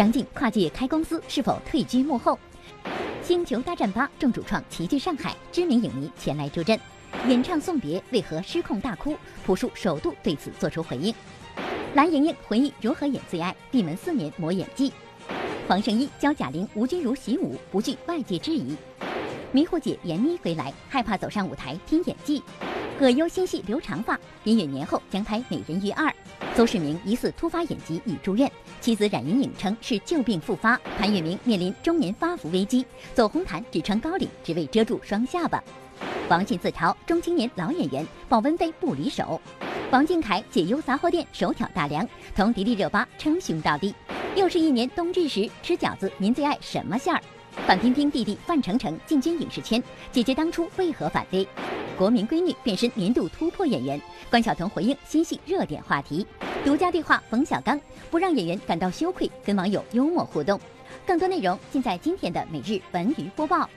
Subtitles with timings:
[0.00, 2.32] 张晋跨界开公司是否退居幕后？
[3.22, 6.80] 《星球大战八》众主创齐聚上海，知名影迷前来助阵，
[7.28, 9.14] 演唱送别为何失控大哭？
[9.44, 11.14] 朴树首度对此作出回应。
[11.92, 14.90] 蓝盈莹回忆如何演最爱，闭门四年磨演技。
[15.68, 18.74] 黄圣依教贾玲、吴君如习武，不惧外界质疑。
[19.52, 22.42] 迷糊姐闫妮回来，害怕走上舞台拼演技。
[23.00, 26.06] 葛优新戏留长发，林允年后将拍《美人鱼二》。
[26.54, 30.78] 邹市明疑似突发眼疾已住院，妻子冉莹颖称是旧病复发。
[30.98, 35.64] 潘粤明面临中年发福危机，走红毯只穿高领，只为遮住双下巴。
[36.28, 39.40] 王迅自嘲中青年老演员，保温杯不离手。
[39.90, 42.06] 王俊凯解忧杂货店手挑大梁，
[42.36, 43.94] 同迪丽热巴称兄道弟。
[44.36, 47.22] 又是一年冬至时吃饺子，您最爱什么馅儿？
[47.66, 51.46] 范冰冰弟弟范丞丞进军影视圈，姐姐当初为何反对？
[51.96, 56.26] 国民闺女变身年度突破演员，关晓彤回应新戏热点话题。
[56.64, 57.78] 独家对话冯小刚，
[58.10, 60.58] 不让演员感到羞愧，跟网友幽默互动。
[61.06, 63.68] 更多内容尽在今天的每日文娱播报。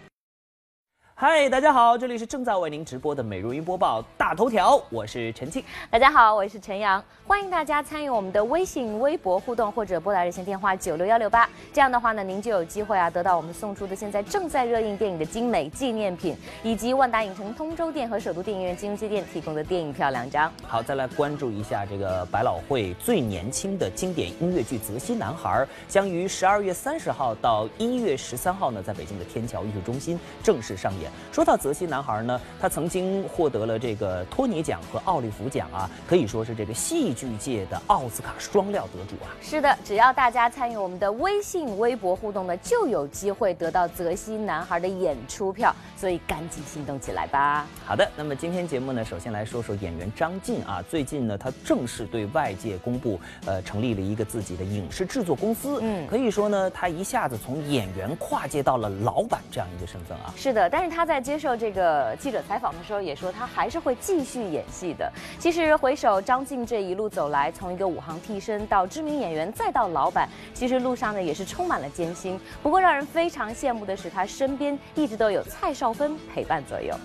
[1.16, 5.64] 嗨，大家好，这里是正在为您直播的美如云播报大头条，我是陈庆。
[5.92, 11.47] 大家好，我是陈阳，欢迎大家参与我们的微信、微博互动，或者拨打热线电话九六幺六八。
[11.72, 20.52] 这样的话呢，您就有机会啊，得到我们送出的现在正在热映电影的精美纪念品，以及万达影城通州店和首都电影院金融街店提供的电影票两张。
[20.67, 25.50] 好，再来关注一下这个百老汇最年轻的经典音乐剧《泽西男孩》，
[25.88, 31.12] 将于十二月三十号到一月十三号呢，在北京的天桥艺术中心正式上演。
[31.31, 39.31] 说到泽西男孩呢，他曾经获得了这个托尼奖和奥利弗奖啊，可以说是这个戏剧界的奥斯卡双料得主啊。
[39.42, 47.66] 是的，只要大家参与我们的微信、微博互动呢，就有机会得到泽西男孩的演出票，所以赶紧行动起来吧。
[47.86, 55.80] 好的，那么今天节目呢，首先来说说演员张晋啊，最近呢，他正式对外界公布，呃，成立了一个自己的影视制作公司。
[55.82, 60.33] 嗯，可以说呢，他一下子从演员跨界到了老板这样一个身份啊。
[60.37, 65.11] 是的，但是他在接受这个记者采访的时候也说，他还是会继续演戏的。
[65.39, 72.39] 其实回首张晋这一路走来，从一个武行替身到知名演员，再到老板，其实路上呢也是充满了艰辛。
[72.61, 76.95] 不过让人非常羡慕的是，他身边一直都有蔡少芬陪伴左右。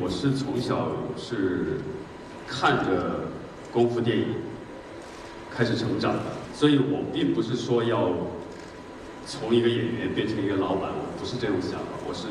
[0.00, 1.80] 我是从小是
[2.46, 3.22] 看着
[3.72, 4.36] 功夫电影
[5.50, 6.22] 开始成长的，
[6.54, 8.08] 所以我并不是说要
[9.32, 12.28] 从一个演员变成一个老板，我不是这种想法，我是。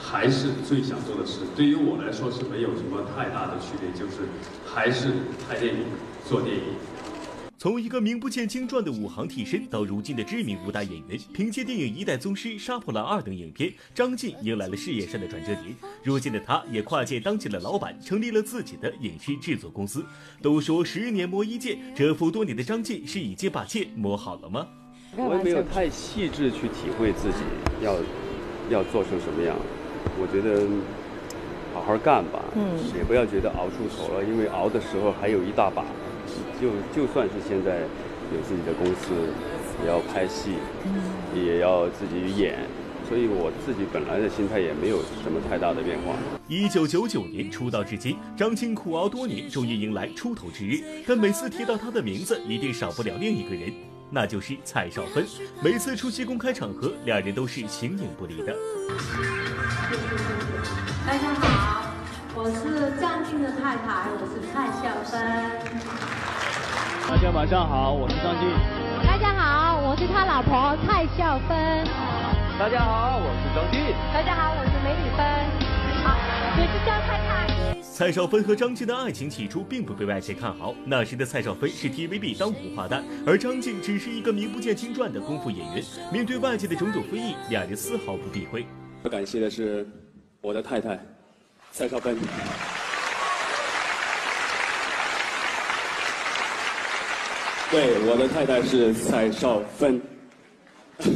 [0.00, 4.22] 还是最想做的事，对于我来说是没有什么太大的区别，就是
[4.64, 5.10] 还是
[5.46, 5.80] 拍电影、
[6.24, 6.62] 做电影。
[7.58, 15.76] 从一个名不见经传的武行替身，到如今的知名武打演员，凭借电影《一代宗师》《杀破狼二》等影片，张晋迎来了事业上的转折点。
[16.02, 20.02] 如今的他，也跨界当起了老板，成立了自己的影视制作公司。
[20.40, 24.66] 都说十年磨一剑，蛰伏多年的张晋是已经把剑磨好了吗？
[25.26, 27.42] 我也没有太细致去体会自己
[27.82, 27.96] 要
[28.70, 29.56] 要做成什么样。
[30.20, 30.66] 我觉得
[31.74, 35.84] 好好干吧，嗯，也不要觉得熬出头了，因为熬的时候还有一大把。
[36.60, 37.78] 就就算是现在
[38.34, 39.14] 有自己的公司，
[39.82, 40.92] 也要拍戏，嗯，
[41.34, 42.58] 也要自己演，
[43.08, 46.14] 所以我自己本来的心态也没有什么太大的变化。
[46.48, 50.82] 一九九九年出道至今，张晋苦熬多年，终于迎来出头之日。
[51.06, 53.72] 但每次提到他的名字，一定少不了另一个人，
[54.10, 55.26] 那就是蔡少芬。
[55.62, 58.54] 每次出席公开场合，两人都是形影不离的。
[61.06, 61.92] 大家好，
[62.34, 65.12] 我是张晋的太太，我是蔡少芬。
[67.08, 68.48] 大家晚上好，我是张晋。
[69.06, 71.86] 大家好，我是他老婆蔡少芬。
[72.58, 73.94] 大家好，我是张晋。
[74.12, 75.67] 大家好，我是梅丽芬。
[76.58, 77.46] 好，我是张太太。
[77.82, 85.84] 蔡少芬和张晋的爱情起初并不被外界看好，那时的蔡少芬是 TVB 当五花旦，而张晋只是一个名不见经传的功夫演员。
[86.12, 88.66] 面对外界的种种非议，两人丝毫不避讳。
[89.04, 89.86] 要感谢的是。
[90.40, 90.96] 我的太太
[91.72, 92.16] 蔡少芬，
[97.72, 100.00] 对，我的太太是蔡少芬，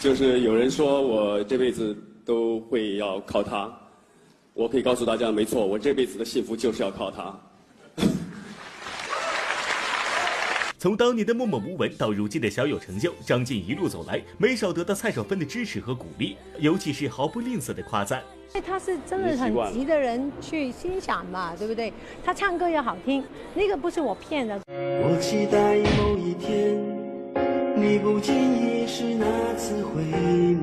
[0.00, 1.94] 就是有人说我这辈子
[2.24, 3.70] 都会要靠他，
[4.52, 7.38] 我可以告诉大家，没错，我这辈子的幸福就是要靠他。
[10.78, 18.22] 从当年的默默无闻到如今的小有成就，张晋一路走来，没少得到蔡少芬的支持和鼓励，尤其是毫不吝啬的夸赞。
[18.64, 21.92] 他是真的很急的人去欣赏嘛，对不对？
[22.24, 23.24] 他唱歌也好听，
[23.54, 24.60] 那个不是我骗的。
[24.68, 26.76] 我期待某一天，
[27.76, 30.02] 你不经意是那次回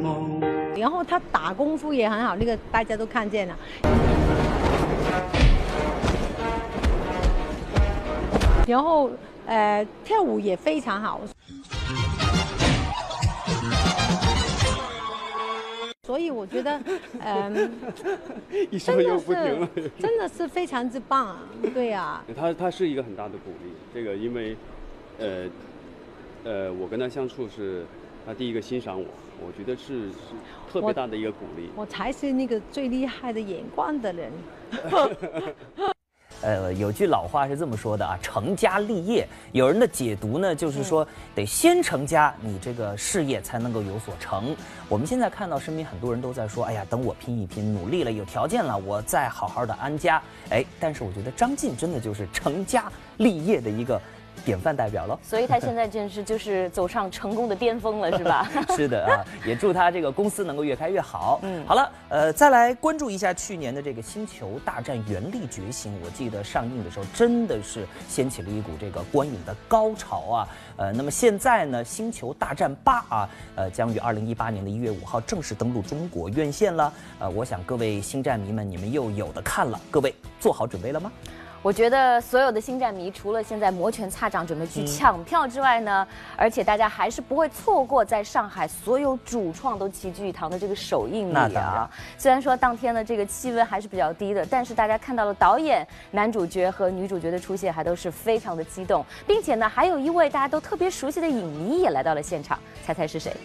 [0.02, 0.42] 眸。
[0.78, 3.58] 然后他打功夫也很好，那个大家都看见了。
[8.68, 9.10] 然后。
[9.48, 11.20] 呃，跳舞也非常好。
[16.06, 16.80] 所以我觉得，
[17.20, 17.54] 嗯，
[18.80, 21.40] 真的是真的是非常之棒啊！
[21.74, 23.74] 对呀， 他他是一个很大的鼓励。
[23.94, 24.56] 这个因为，
[25.20, 25.46] 呃，
[26.44, 27.86] 呃，我跟他相处是，
[28.26, 29.06] 他第一个欣赏我，
[29.46, 30.16] 我觉得是是
[30.72, 31.70] 特别大的一个鼓励。
[31.76, 34.32] 我才是那个最厉害的眼光的人。
[36.42, 39.28] 呃，有句老话是这么说的啊，成家立业。
[39.52, 44.56] 有人的解读呢，就是说得先成家，你这个事业才能够有所成。
[44.90, 50.20] 我们现在看到身边很多人都在说，哎呀，等我拼一拼，努力了，有条件了，我再好好的安家。
[50.50, 54.02] 哎，但是我觉得张晋真的就是成家立业的一个。
[54.44, 58.50] 典范代表了，所以他现在真是就是走上成功的巅峰了，是吧？
[58.76, 61.40] 是的啊，也祝他这个公司能够越开越好。
[61.44, 70.48] 嗯，好了，呃，再来关注一下去年的这个《星球大战：原力觉醒》，我记得上映的时候真的是掀起了一股这个观影的高潮啊。
[70.78, 76.92] 呃，那么现在呢，《星球大战八》啊，呃，将于二零一八年的一月五号正式登陆中国院线了。
[77.20, 81.12] 呃，我想各位星战迷们，你们又有的看了，各位做好准备了吗？
[81.64, 91.88] 我觉得所有的星战迷，除了现在摩拳擦掌准备去抢票之外呢，而且大家还是不会错过在上海所有主创都齐聚一堂的这个首映礼啊。
[92.18, 103.32] 虽然说当天的这个气温还是比较低的，但是大家看到了导演、男主角和女主角的出现，还都是非常的激动，并且呢，还有一位大家都特别熟悉的影迷也来到了现场，猜猜是谁？《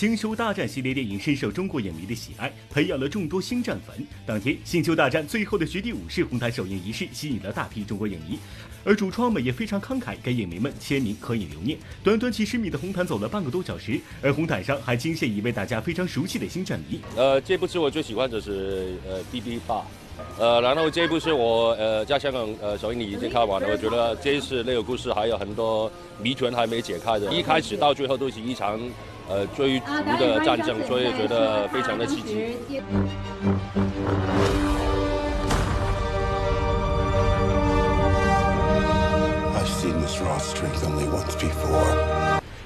[0.00, 3.94] 星球大战》系列电影深受中国影迷的喜爱，培养了众多星战粉。
[4.24, 8.38] 当天，《星球大战：最后的绝地武士》红毯首映仪式吸引了大批中国影迷，
[8.82, 11.78] 而主创们也非常慷慨，给影迷们签名合影留念。
[12.02, 16.98] 短短几十米的红毯走了半个多小时，而红毯上还惊现一位大家非常熟悉的星战迷。
[17.14, 19.84] 呃，这部是我最喜欢的是呃 B B 八，
[20.38, 25.92] 呃，然后这部是我呃在香港呃首映礼已经看完了，我觉得这一次那个故事还有很多
[26.22, 28.80] 谜团还没解开的，一开始到最后都是一场。
[29.30, 29.86] 呃，追逐
[30.18, 32.52] 的战争，所以觉得非常的刺激。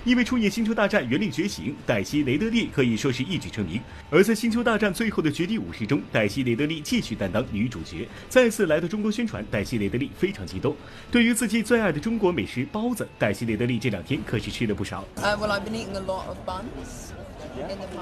[0.04, 3.80] 因为出演《星球大战：原力觉醒》，黛西·雷德利可以说是一举成名。
[4.10, 9.42] 而在《星球大战：最后的绝地武士》中，黛西·雷德利继续担当女主角，再次来到中国宣传。
[9.50, 10.76] 黛西·雷德利非常激动，
[11.10, 15.04] 对于自己最爱的中国美食包子，黛西·雷德利这两天可是吃了不少。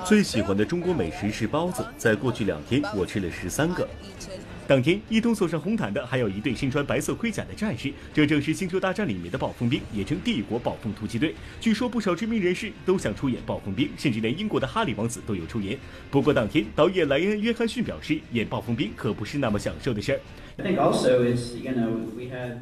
[0.05, 3.89] 最喜欢的中国美食是包子，在过去两天我吃了十三个。
[4.67, 11.35] 当天一同走上红毯的还有一队身穿白色盔甲的战士，这正是《星球大战》里面的暴风兵，也称帝国暴风突击队。
[11.61, 15.77] 据说不少知名人士都想出演暴风兵，甚至连英国的哈里王子都有出演。
[16.11, 20.21] 不过当天导演莱恩·约翰逊表示，演暴风兵可不是那么享受的事儿。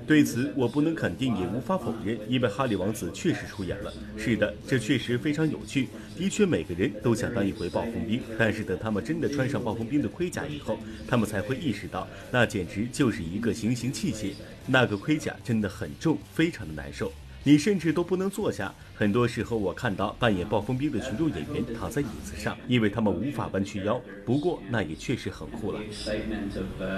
[0.07, 3.93] 对此，我不能肯定，也无法否认，因为哈里王子确实出演了。
[4.17, 5.89] 是的，这确实非常有趣。
[6.21, 10.79] 的确，每个人都想当一回暴风兵，但是等他们真的穿上暴风兵的盔甲以后，
[11.09, 14.35] 他们才会意识到，那简直就是一个行刑器械。
[14.67, 17.11] 那个盔甲真的很重，非常的难受。
[17.43, 18.71] 你甚至都不能坐下。
[18.95, 23.99] 很多时候，我看到扮演暴风兵的群众演员躺在椅子上，因为他们无法弯曲腰。
[24.27, 25.81] 不过，那也确实很酷了。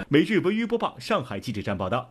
[0.08, 2.10] 每日文娱播报，上海记者站报道。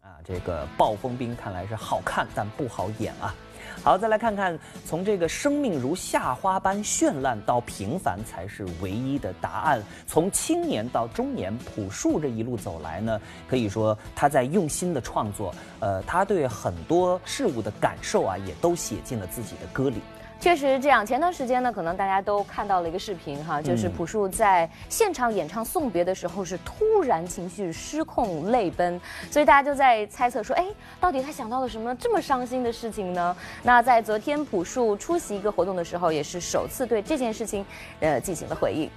[0.00, 3.34] 啊，这个暴风兵看来是好看，但不好演啊。
[3.82, 9.82] 好，再来看看，从这个生命如夏花般绚烂到平凡才是唯一的答案。
[10.06, 20.00] 从青年到中年，朴树这一路走来呢，可以说他在用心的创作，呃，他对很多事物的感受啊，也都写进了自己的歌里。
[20.40, 21.04] 确实这样。
[21.04, 28.98] 前段时间呢，可能大家都看到了一个视频哈，就是朴树在现场演唱送别的时候，是突然情绪失控泪奔，
[29.30, 30.66] 所以大家就在猜测说，哎，
[30.98, 33.36] 到底他想到了什么这么伤心的事情呢？
[33.62, 37.64] 那在昨天朴树出席一个活动的时候，也是首次对这件事情，
[38.00, 38.90] 呃，进行了回应。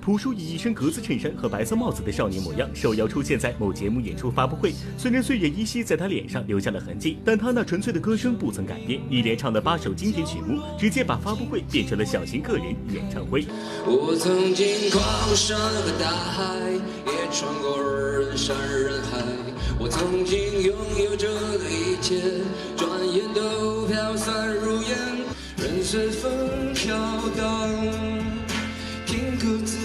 [0.00, 4.72] 朴树以一身格子衬衫和白色帽子的少年模样受邀出现在某节目演出发布会。
[4.96, 9.00] 虽然岁月依稀在他脸上留下了痕迹，但他那纯粹的歌声不曾改变。
[9.10, 13.44] 一连唱的八首经典曲目，直接把发布会变成了小型个人演唱会。
[13.84, 16.70] 我曾经跨过山和大海，
[17.06, 19.18] 也穿过人山人海。
[19.78, 21.28] 我曾经拥有着
[21.58, 22.20] 的一切，
[22.76, 24.96] 转眼都飘散如烟，
[25.56, 26.30] 任随风
[26.74, 26.94] 飘
[27.36, 27.68] 荡。
[29.06, 29.79] 听歌词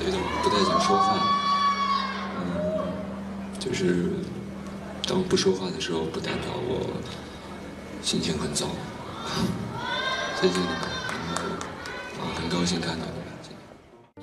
[0.00, 1.14] 所以就不太想说话。
[2.38, 2.40] 嗯
[3.58, 4.08] 就是
[5.06, 6.98] 当不说话的时候，不代表我
[8.02, 8.68] 心情很糟。
[10.40, 10.88] 再见了，
[12.16, 13.20] 然后很高兴看到你。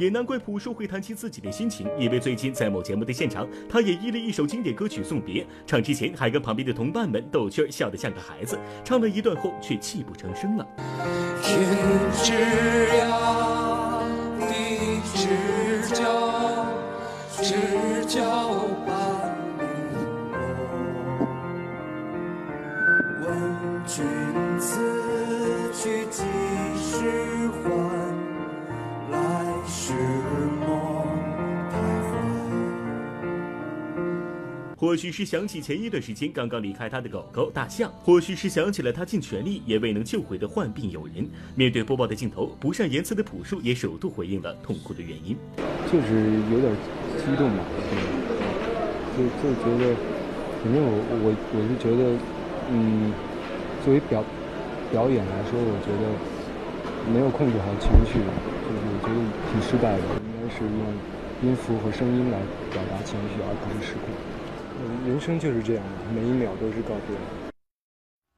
[0.03, 8.57] 也难怪朴树会谈起自己的心情，因为最近在某节目的现场，他也依了一首经典歌曲《送别》，唱之前还跟旁边的同伴们逗趣儿，笑得像个孩子。
[8.84, 10.65] 唱了一段后，却泣不成声了。
[11.43, 11.60] 天
[12.24, 12.34] 之
[12.98, 13.67] 涯，
[18.08, 18.57] 骄
[34.79, 41.27] 或许是想起前一段时间刚刚离开他的狗狗大象，或许是想起了他尽全力也未能救回的患病友人。
[41.55, 45.36] 面对播报的镜头，不善言辞的朴树也首度回应了痛苦的原因，
[45.91, 46.72] 就是有点
[47.17, 47.63] 激动吧，
[49.17, 49.96] 就就觉得，
[50.62, 50.93] 反正我
[51.25, 52.13] 我我是觉得，
[52.69, 53.12] 嗯，
[53.84, 54.24] 作为表
[54.91, 59.17] 表演来说，我觉得没有控制好情绪，就是我觉得
[59.50, 62.38] 挺失败的，应该是用音符和声音来
[62.72, 64.13] 表达情绪，而不是失控。
[65.08, 67.37] 人生就是这样的，每一秒都是告别。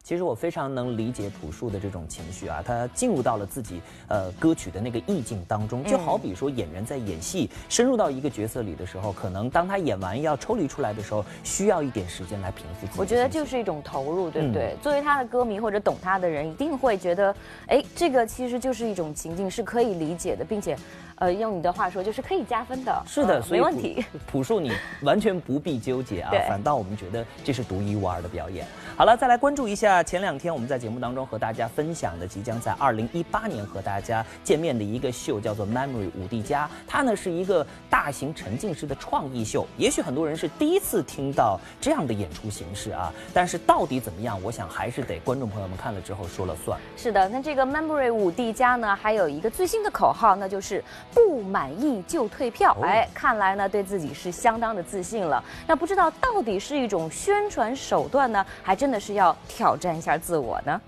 [0.10, 13.00] 其实我非常能理解朴树的这种情绪啊，他进入到了自己呃歌曲的那个意境当中，就好比说演员在演戏，深入到一个角色里的时候，可能当他演完要抽离出来的时候，需要一点时间来平复自己。
[13.00, 14.76] 我觉得就是一种投入，对不对？
[14.82, 17.36] 作为他的歌迷或者懂他的人，一定会觉得，
[17.68, 20.76] 哎，这个其实就是一种情境，是可以理解的，并且。
[21.20, 23.04] 呃，用你的话说，就是可以加分的。
[23.06, 24.06] 是的，没问题。
[24.32, 28.66] 朴树，你完全不必纠结啊，反倒我们觉得这是独一无二的表演。
[28.96, 36.70] 好了，再来关注一下前两天我们在节目当中和大家分享的，即将在二零一八年和大家见面的一个秀，叫做 Memory 五 D 加。
[36.88, 39.68] 它呢是一个大型沉浸式的创意秀。
[39.78, 46.80] 也许很多人是第一次听到这样的演出形式啊，但是到底怎么样，我想还是得观众朋友们看了之后说了算。
[46.98, 50.84] 是的，那这个 Memory 五 D 加呢，还有一个最新的口号，那就是。
[51.14, 55.44] 不满意就退票，哎，看来呢对自己是相当的自信了。
[55.68, 60.82] 那不知道到底是一种宣传手段呢，还真的是要挑战一下自我呢？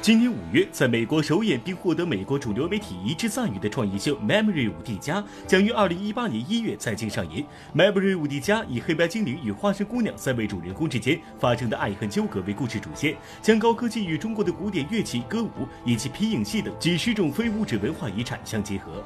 [0.00, 7.44] 今年五月，在美国首演并获得美国主流媒体一致赞誉的创意秀《Memory 五 D 加》将于二零一八年一月在京上演。
[7.76, 15.50] 《Memory 五 D 加》以黑白精灵与花生姑娘三位主人公之间发生的爱恨纠葛为故事主线，将高科技与中国的古典乐器、歌舞
[15.84, 19.04] 以及皮影戏等几十种非物质文化遗产相结合。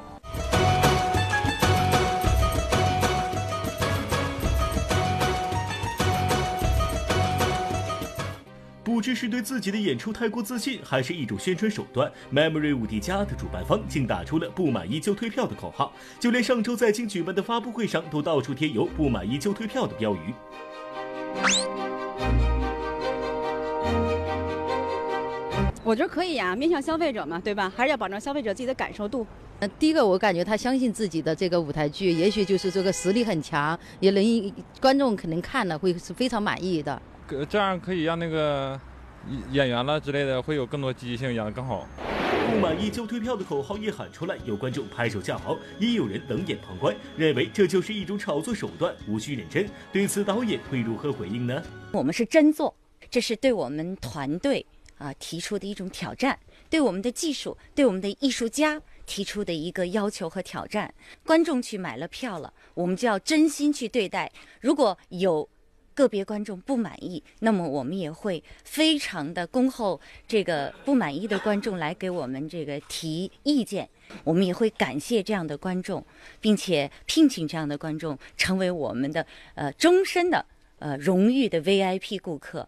[9.03, 15.91] 知是对自己的演出太过自信，还是一种宣传手段，Memory 五 D 加的主办方竟打出了“不满意就退票”的口号，
[16.21, 20.33] 就连上周在京举办的发布会上，都到处贴有“不满意就退票”的标语。
[25.83, 27.69] 我觉得可以呀，面向消费者嘛，对吧？
[27.75, 29.27] 还是要保证消费者自己的感受度。
[29.59, 37.01] 呃，第一个我感觉他相信自己的这个舞台剧，也许就是这个实力很强，也能观众肯定看了会是非常满意的。
[37.49, 38.79] 这样可以让那个
[39.51, 41.87] 演员了之类的会有更多积极性，演得更好。
[42.51, 49.67] 不满意就退票的口号一喊出来，有观众拍手叫好，也有人冷眼旁观，认为这就是一种炒作手段，无需认真。
[49.91, 51.63] 对此，导演会如何回应呢？
[51.91, 52.75] 我们是真做，
[53.09, 54.63] 这是对我们团队
[54.97, 56.37] 啊提出的一种挑战，
[56.69, 60.93] 对我们的技术，对我们的艺术家提出的一个要求和挑战。
[61.25, 64.31] 观众去买了票了，我们就要真心去对待。
[64.59, 65.47] 如果有。
[65.93, 73.89] 个别观众不满意，那么我们也会非常的恭候这个不满意的观众来给我们这个提意见。
[74.23, 76.05] 我们也会感谢这样的观众，
[76.39, 80.45] 并且聘请这样的观众成为我们的呃终身的
[80.79, 82.67] 呃荣誉的 VIP 顾客。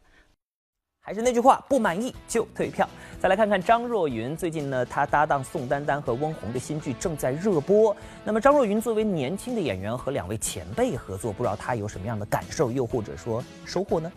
[1.07, 2.89] 还是那句话，不满意就退票。
[3.19, 7.95] 再来看看张若昀，最近呢，他搭档宋丹丹和翁虹的新剧正在热播。
[8.23, 14.11] 那么张若昀作为年轻的演员和两位前辈合作，不知道他有什么样的感受，又或者说收获呢？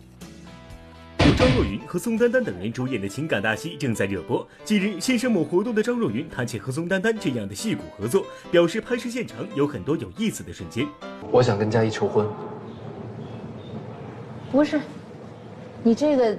[1.19, 4.47] 由张若昀和宋丹丹等人主演的情感大戏正在热播。
[4.65, 10.87] 近日，现身某活动的张若昀谈起和宋丹丹这样的戏骨合作，表示拍摄现场有很多有意思的瞬间。
[11.29, 12.27] 我想跟佳怡求婚。
[14.51, 14.81] 不是，
[15.83, 16.35] 你这个。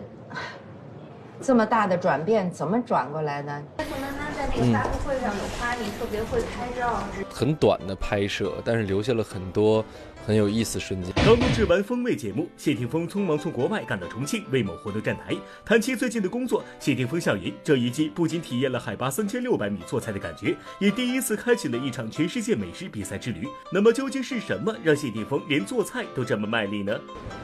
[1.42, 3.62] 这么大的转变怎么转过来的？
[3.78, 9.84] 宋丹丹在那个发布会上有夸你特别会拍照，很短的拍摄，但是留下了很多。
[10.26, 11.10] 很有意思瞬间。
[11.24, 23.48] 刚录制完风味节目，谢霆锋匆忙从国外赶到重庆为某活动站台，谈起最近的工作，谢霆锋笑言，这一季不仅体验了海拔三千六百米做菜的感觉，也第一次开启了一场全世界美食比赛之旅。
[23.72, 27.00] 那么究竟是什么让谢霆锋连做菜都这么卖力呢？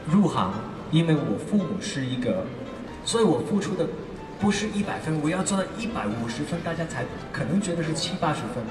[0.07, 0.53] 入行，
[0.91, 2.45] 因为我父母是一个，
[3.07, 3.87] 所以我付出的
[4.37, 8.61] 不是一百分，我要做到一百五十分，大家才可能觉得是七八十分。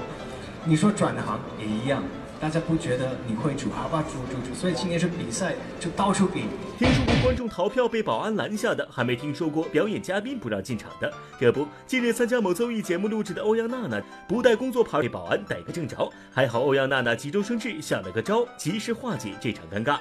[0.63, 2.03] 你说转行也一样。
[2.39, 4.53] 大家不觉得你会煮，好吧，煮煮煮。
[4.53, 6.43] 所以今年是比赛，就到处比。
[6.77, 11.11] 听说过观众逃票被保安拦下的，还没听说过表演嘉宾不让进场的。
[11.39, 19.97] 这不，近日参加某综艺节目录制的欧阳娜娜不带工作牌被保安逮个正着，还好欧阳娜娜急中生智想了个招，及时化解这场尴尬。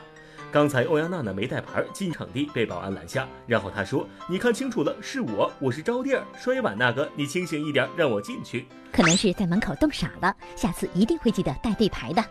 [0.53, 12.25] 刚才欧阳娜娜没带牌进场地被保安拦下，然后她说：“你看清楚了，是我，我是招娣儿，摔碗那个，你清醒一点，让我进去。”可能是在门口冻傻了，下次一定会记得带对牌的。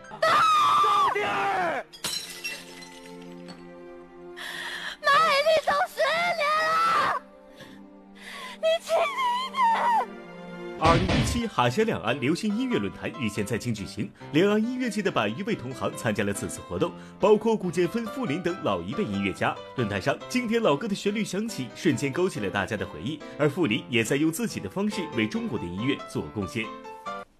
[10.78, 19.56] 二零一七海峡两岸流行音乐论坛日前在京举行，两岸音乐界的百余位同行参加了此次活动，包括古建芬、傅林等老一辈音乐家。
[19.76, 23.18] 论坛上，经典老歌的旋律响起，瞬间勾起了大家的回忆。
[23.38, 26.66] 而傅林也在用自己的方式为中国的音乐做贡献。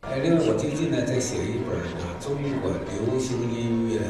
[0.00, 4.00] 哎，另外我最近呢在写一本啊，中国流行音乐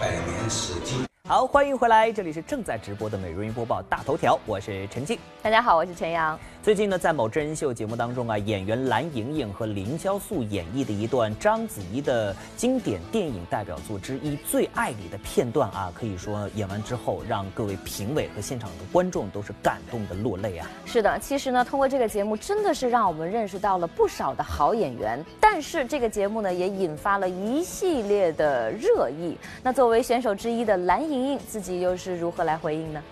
[0.00, 1.09] 百年史记。
[1.28, 5.16] 好，欢迎回来，这里是正在直播的美容音播报大头条，我是陈静。
[5.40, 6.36] 大家好，我是陈阳。
[6.60, 20.68] 最近呢，在某真人秀节目当中啊，演员蓝盈莹和凌潇肃演绎的一段章子怡的经典电影代表作之一《最爱你》的片段啊，可以说演完之后，让各位评委和现场的观众都是感动的落泪啊。
[20.84, 25.24] 是的，其实呢，通过这个节目，真的是让我们认识到了不少的好演员。
[25.40, 29.38] 但是这个节目呢，也引发了一系列的热议。
[29.62, 33.02] 那作为选手之一的蓝盈莹，自己又是如何来回应呢？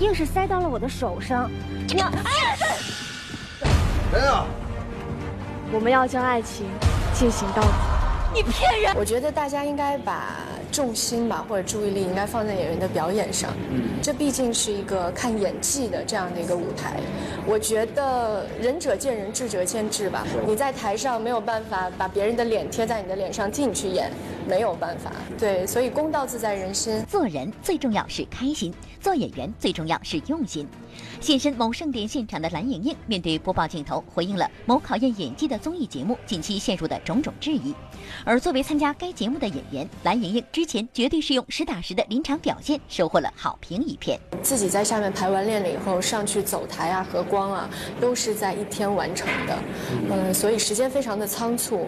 [0.00, 1.48] 硬是塞到了我的手上，
[1.88, 2.56] 你要哎，
[4.10, 4.44] 谁呀？
[5.72, 6.66] 我们要将爱情
[7.14, 7.68] 进行到底。
[8.34, 8.92] 你骗人！
[8.96, 10.34] 我觉得大家应该把
[10.72, 13.52] 重心吧，或者注意力应该放在演员的表演上。
[13.70, 16.98] 嗯，这毕竟是一个看演技的这样的一个舞台。
[17.46, 20.26] 我觉得仁者见仁，智者见智吧。
[20.44, 24.10] 你在台上没有办法把别人的脸贴在你的脸上替你去演，
[24.48, 25.10] 没有办法。
[25.38, 27.04] 对，所以公道自在人心。
[27.06, 30.66] 做人最重要是开心，做演员最重要是用心。
[31.20, 37.74] 现身某盛典现场的蓝盈莹，面对播报镜头，回应了某考验演技的综艺节目近期陷入的种种质疑。
[38.24, 44.18] 而作为参加该节目的演员，蓝盈莹之前绝对是用实打实的临场表现，收获了好评一片。
[44.42, 47.68] 自己在下面排完练了以后，上去走台啊、和光啊，
[48.00, 49.58] 都是在一天完成的。
[50.10, 51.86] 嗯，所以时间非常的仓促，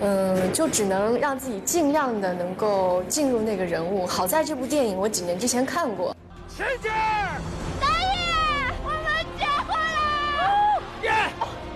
[0.00, 4.06] 嗯，就只能让自己尽量的能够进入那个人物。
[4.06, 6.14] 好在这部电影我几年之前看过。
[6.54, 6.90] 师姐。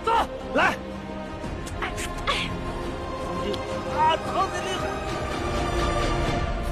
[0.05, 0.11] 走，
[0.55, 0.75] 来！
[3.95, 4.85] 啊，疼的厉害！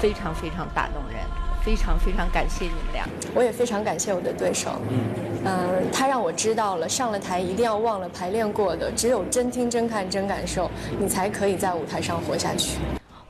[0.02, 1.22] 非常非常打动人，
[1.64, 3.08] 非常非常感谢你们俩。
[3.34, 4.72] 我也非常感谢我的对手，
[5.46, 12.78] 嗯，他让我知道了，上了台一定要忘了排练过的，只有真听、真看、真感受，你才可以在舞台上活下去。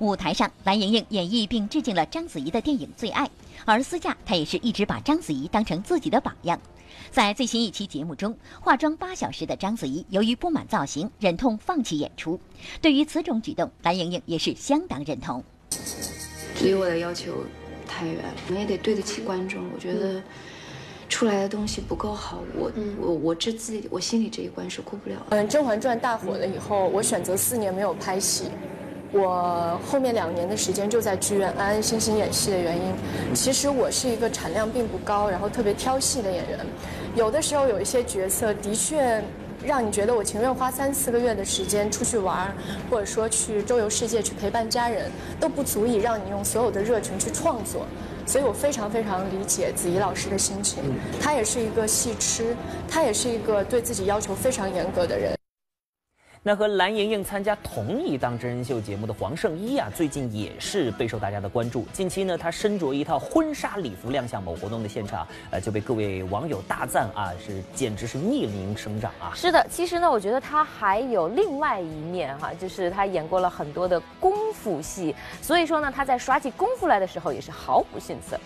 [0.01, 3.23] 舞台上，蓝盈莹演绎并致敬了章子怡的电影《最爱》，
[3.65, 6.59] 而私下她也是一直把章子怡当成自己的榜样。
[7.11, 12.39] 在最新一期节目中，化妆八小时的章子怡由于不满造型，忍痛放弃演出。
[12.81, 15.43] 对于此种举动，蓝盈莹也是相当认同。
[16.63, 17.35] 离我的要求
[17.87, 19.63] 太远，我们也得对得起观众。
[19.71, 20.19] 我觉得
[21.09, 25.23] 出来的东西不够好，我我我这自己我心里这一关是过不了。
[25.29, 28.45] 嗯，《甄嬛传》大火了以后，我选择四年没有拍戏。
[29.13, 32.93] 我后面两年的时间就在剧院安安心心演戏的原因，
[33.35, 36.59] 其实我是一个产量并不高，然后特别挑戏的演员。
[37.15, 39.21] 有的时候有一些角色的确
[39.63, 42.55] 让你觉得我情愿花三四个月的时间出去玩，
[42.89, 47.85] 或者说去周游世界去陪伴家人，都不足以让你用所有的热情去创作。
[48.25, 50.81] 所以我非常非常理解子怡老师的心情，
[51.19, 52.55] 她也是一个戏痴，
[52.87, 55.40] 她也是一个对自己要求非常严格的人。
[56.43, 61.85] 那和蓝盈莹参加同一档真人秀节目的黄圣依啊，最近也是备受大家的关注。
[61.93, 69.31] 近期呢，她身着一套婚纱礼服亮相某活动的现场，呃，就被各位网友大赞啊，是简直是逆龄生长啊。
[69.35, 78.39] 是的，其实呢，我觉得她还有另外一面哈，就是她演过了很多的功夫戏，所以说呢，她在耍起功夫来的时候也是毫不逊色。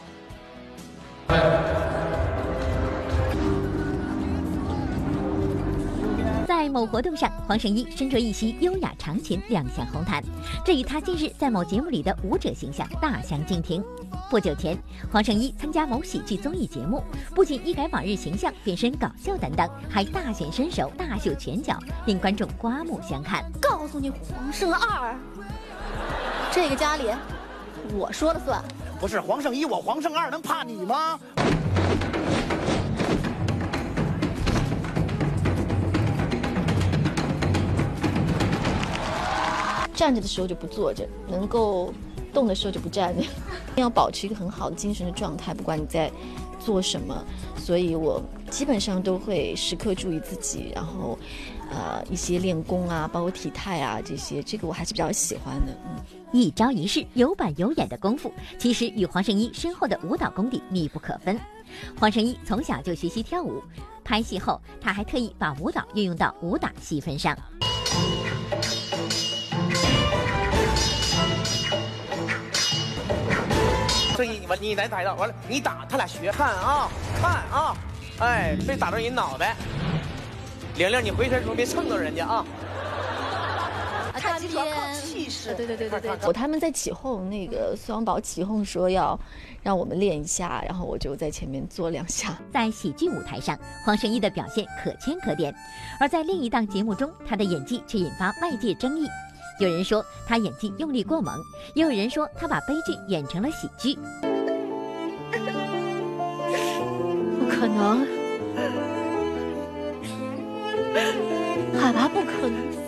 [6.48, 6.86] 在某。
[6.86, 10.24] 活动上，黄圣依身着一袭优雅长裙亮相红毯，
[10.64, 13.84] 这与她近日在某节目里的舞者形象大相径庭。
[14.30, 14.78] 不久前，
[15.12, 17.04] 黄圣依参加某喜剧综艺节目，
[17.34, 23.44] 不仅一改往日形象，变身搞笑担当，还大显身手，大秀拳脚，令观众刮目相看。
[23.60, 25.16] 告诉你，黄圣二，
[26.52, 27.10] 这个家里
[27.94, 28.64] 我说了算。
[29.00, 31.20] 不是黄圣依，我黄圣二能怕你吗？
[39.96, 41.94] 站着的时候就不坐着，能够
[42.34, 43.24] 动的时候就不站着，
[43.76, 46.12] 要保持一个很好的精神的状态，不管你在
[46.60, 47.24] 做什么。
[47.58, 51.18] 所以我基本上都会时刻注意自己，然后，
[51.72, 55.76] 呃，一些练功啊，包括体态啊这些，这个我还是比较喜欢的。
[55.86, 61.40] 嗯，一招一式有板有眼的功夫，其实与黄圣依深厚的舞蹈功底密不可分。
[62.00, 63.64] 黄圣依从小就学习跳舞，
[64.04, 67.36] 拍戏后他还特意把舞蹈运用到武打戏份上。
[74.16, 76.90] 所以你你来打一道，完了你打他俩学，看啊
[77.22, 77.76] 看啊，
[78.20, 79.56] 哎，别打着人脑袋。
[80.78, 82.46] 玲玲，你回身时候别蹭到人家啊。
[84.14, 84.40] 看
[84.94, 85.54] 气势。
[85.56, 86.18] 对对对对对。
[86.26, 89.20] 我他们在起哄，那个孙王宝起哄说要
[89.62, 92.38] 让我们练一下，然后我就在前面做两下。
[92.52, 95.54] 在喜剧舞台上，黄圣依的表现可圈可点，
[96.00, 99.08] 而在另一档节目中，她的演技却引发外界争议。
[99.60, 101.40] 有人说他演技用力过猛，
[101.74, 103.98] 也有人说他把悲剧演成了喜剧。
[107.40, 108.06] 不可能，
[111.80, 112.80] 海娃不可能死。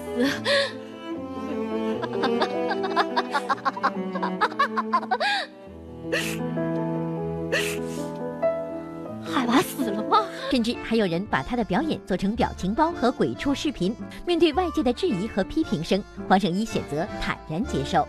[9.34, 10.26] 海娃死了吗？
[10.50, 13.96] 甚至还有人把他的表演做成表情包和鬼畜视频。
[14.26, 18.08] 面对外界的质疑和批评声，黄圣依选择坦然接受。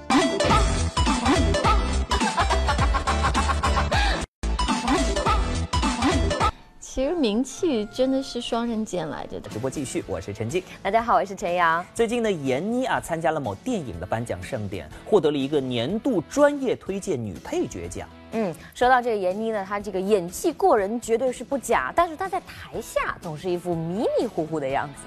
[6.80, 9.48] 其实名气真的是双刃剑来着的。
[9.48, 11.84] 直播继续，我是陈静，大家好，我是陈阳。
[11.94, 18.08] 最近呢，闫妮啊参加了某电影的颁奖盛典，获得了一个年度专业推荐女配角奖。
[18.32, 25.02] 嗯，说到这个闫妮呢，她这个演技过人绝对是不假，但是她在台下总是一副迷迷糊糊的样子。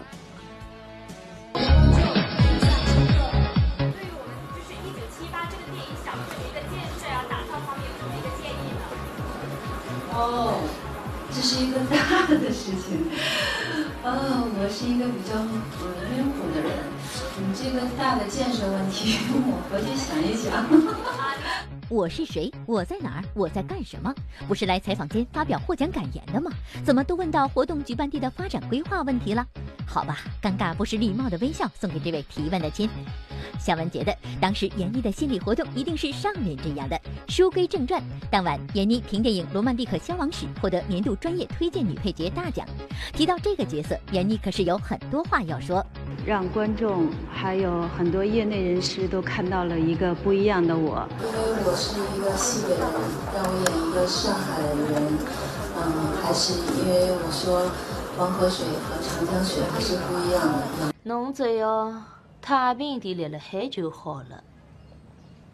[1.53, 1.67] 对于
[4.17, 8.81] 我们就是一九七八这个电影小说的一个建设啊、打造方面有什么一个建议呢？
[10.13, 10.17] 哦。
[11.33, 13.07] 这是一个大的事情，
[14.03, 15.47] 啊，我是一个比较迂
[16.35, 16.69] 腐的人，
[17.39, 20.51] 你这个大的建设问题，我回去想一想。
[21.91, 22.49] 我是谁？
[22.65, 23.23] 我在哪儿？
[23.33, 24.15] 我在干什么？
[24.47, 26.49] 不是来采访间发表获奖感言的吗？
[26.85, 29.45] 怎么都问到活动举办地的发展规划问题了？
[29.85, 32.89] 好吧，尴尬不失礼貌的微笑送给这位提问的亲。
[33.59, 36.97] 肖文觉得，当时闫妮的心理活动一定是上面这样的。
[37.27, 42.65] 书归正传，当晚闫妮凭电影《罗曼蒂克消亡史》获得年度专业推荐女配角大奖。
[43.11, 45.85] 提到这个角色，闫妮可是有很多话要说，
[46.25, 51.05] 让观众还有很多业内人士都看到了一个不一样的我。
[51.19, 52.85] 因为我是一个西北人，
[53.33, 54.93] 让我演一个上海人，
[55.75, 55.81] 嗯，
[56.21, 57.65] 还是因为我说
[58.15, 60.93] 黄河水和长江水还是不一样的。
[61.03, 61.91] 侬只要。
[62.43, 64.43] 太平地立了海就好了。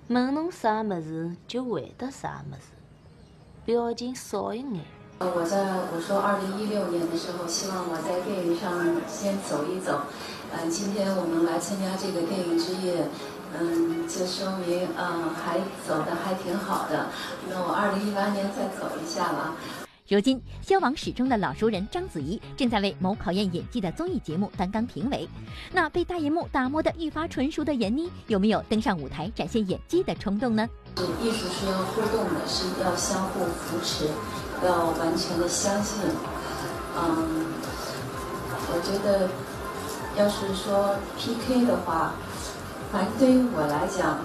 [0.07, 2.71] 问侬啥么子，就回答啥么子，
[3.65, 4.85] 表情少一眼。
[5.19, 8.71] 我在我说二零一六年的时候，希望我在电影上
[9.05, 9.99] 先走一走。
[10.53, 13.09] 嗯，今天我们来参加这个电影之夜，
[13.59, 17.07] 嗯，就说明嗯还走的还挺好的。
[17.49, 19.53] 那我二零一八年再走一下吧。
[20.09, 25.27] 如今，消亡史中的老熟人章子怡正在为某考验演技的综艺节目担纲评委。
[25.73, 30.65] 那被大荧幕打磨得愈发纯熟的闫妮，有没有登上舞台展现演技的冲动呢？
[31.21, 34.05] 艺术是要互动的，是要相互扶持，
[34.65, 35.99] 要完全的相信。
[36.95, 37.45] 嗯，
[38.69, 39.29] 我觉得，
[40.15, 42.13] 要是说 PK 的话，
[42.91, 44.17] 反正对于我来讲，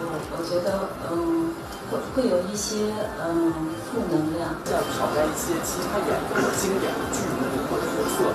[0.00, 1.52] 我我觉得，嗯。
[1.92, 2.88] 会会有一些
[3.20, 3.52] 嗯
[3.84, 4.48] 负能量。
[4.64, 8.32] 要挑战一些其他演过的经典的剧目或者角色，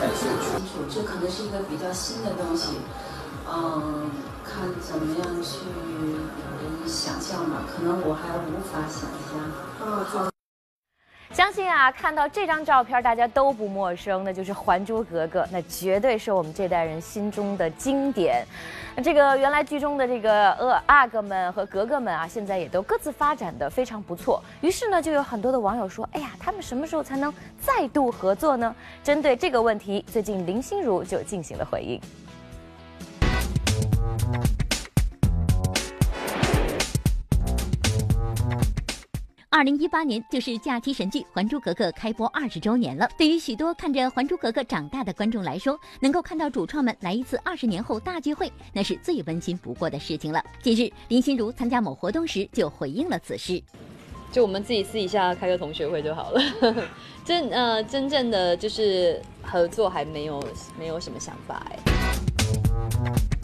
[0.00, 0.80] 感兴趣。
[0.88, 2.80] 这可能是一个比较新的东西，
[3.52, 4.10] 嗯，
[4.42, 5.58] 看怎么样去
[6.86, 7.60] 想象吧。
[7.68, 9.36] 可能我还无法想象。
[9.84, 10.37] 嗯，好。
[11.38, 18.44] 相信啊，看到这张照片，大家都不陌生，那就是《还珠格格》，那绝对是我们这代人心中的经典。
[18.96, 24.42] 那这个原来剧中的这个呃阿哥们和格格们啊，现在也都各自发展的非常不错。
[24.62, 28.74] 于是呢，就有很多的网友说：“哎呀，他们什么时候才能再度合作呢？”
[29.04, 32.00] 针对这个问题，最近林心如就进行了回应。
[39.50, 43.08] 二零一八年就是假期神剧《还珠格格》开播二十周年了。
[43.16, 50.44] 对于许多看着《还珠格格》长大的观众来说，能够看到主创们来一次二十年后大聚会，那是最温馨不过的事情了。
[50.60, 53.62] 近日，林心如参加某活动时就回应了此事，
[54.30, 56.42] 就我们自己私底下开个同学会就好了。
[57.24, 60.44] 真呃，真正的就是合作还没有
[60.78, 63.37] 没有什么想法哎。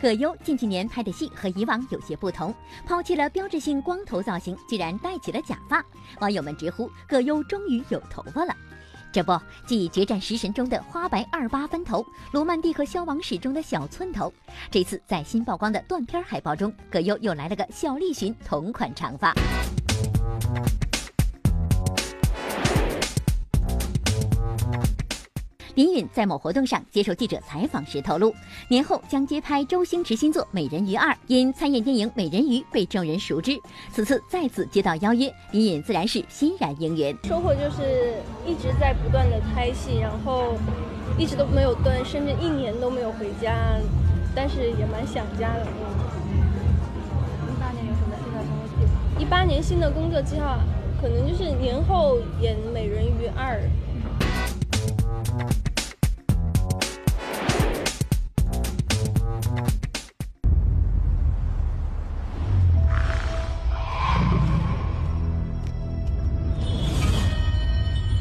[0.00, 2.54] 葛优近几年拍的戏和以往有些不同，
[2.86, 5.84] 抛弃了标志性光头造型，居然戴起了假发。
[6.20, 8.54] 网友们直呼葛优终于有头发了。
[9.10, 14.32] 这不，继《决战食神》中的花白二八分头，《罗曼蒂克消亡史》中的小寸头，
[14.70, 19.34] 这次在新曝光的断片海报中，葛优又来了个小栗旬同款长发。
[25.78, 28.34] 林允在某活动上接受记者采访时透露，
[28.66, 33.56] 年后将接拍周星驰新作《美人鱼二》，因参演电影《美人鱼》被众人熟知。
[33.92, 37.16] 此次再次接到邀约，林允自然是欣然应允。
[37.22, 38.14] 收获就是
[38.44, 40.56] 一直在不断的拍戏，然后
[41.16, 43.54] 一直都没有断，甚至一年都没有回家，
[44.34, 45.64] 但是也蛮想家的。
[47.46, 49.20] 一八年有什么新的工作计划？
[49.20, 50.58] 一八年新的工作计划，
[51.00, 53.60] 可能就是年后演《美人鱼二》。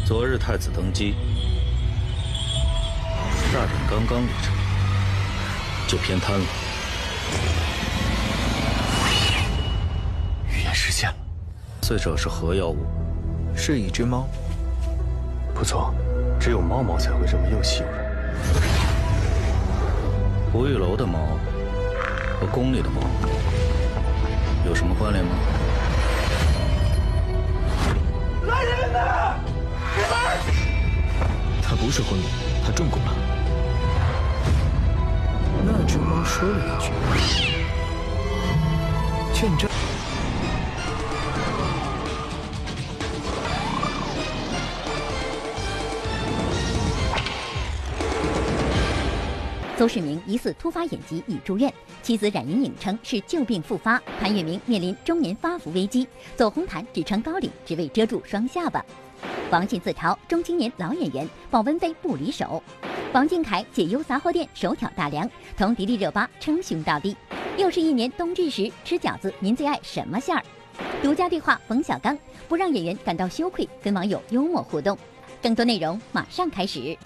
[0.08, 1.16] 昨日太子登基，
[3.54, 4.56] 大典刚刚立成，
[5.86, 6.46] 就偏瘫了。
[10.50, 11.16] 预言实现了，
[11.82, 12.78] 死者是何妖物？
[13.54, 14.26] 是一只猫。
[15.54, 15.94] 不错，
[16.40, 18.00] 只有猫猫才会这么又细又软。
[20.54, 21.20] 不玉楼的猫
[22.40, 23.02] 和宫里的猫
[24.66, 25.32] 有什么关联吗？
[28.48, 29.36] 来人呐！
[31.70, 32.24] 他不是昏迷，
[32.66, 33.14] 他中蛊了。
[35.66, 36.92] 那只猫说了一句
[39.38, 39.70] ：“见证。”
[49.78, 54.02] 邹市明疑似突发眼疾已住院，妻子冉莹颖称是旧病复发。
[54.22, 58.84] 潘粤明面临中年发福危机，走红毯只穿高领，只为遮住双下巴。
[59.50, 62.62] 王信自嘲中青年老演员，保温杯不离手。
[63.14, 67.16] 王俊凯解忧杂货店手挑大梁，同迪丽热巴称兄道弟。
[67.58, 70.44] 又是一年冬至时吃饺子，您最爱什么馅儿？
[71.02, 72.18] 独家对话冯小刚，
[72.50, 74.98] 不让演员感到羞愧，跟网友幽默互动。
[75.42, 76.98] 更多内容马上开始。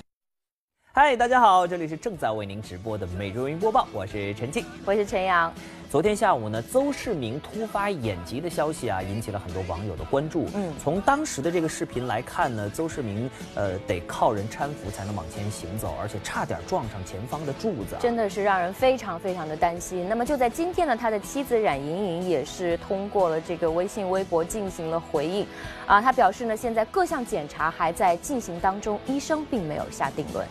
[0.93, 5.53] 嗨，大家好，这里是正在为您直播的每日云播报，我是陈静，我是陈阳。
[5.91, 10.47] 昨天下午呢，邹市明突发眼疾的消息啊，引起了很多网友的关注。
[10.53, 20.07] 嗯，从当时的这个视频来看呢，邹市明呃得靠人搀扶才能往前行走，而且差点撞上前方的柱子，真的是让人非常非常的担心。
[20.07, 25.45] 那么就在今天呢，他的妻子冉莹莹也是通过了这个微信、微博进行了回应，
[25.85, 30.47] 啊，他表示呢，现在各项检查还在进行当中，医生并没有下定论。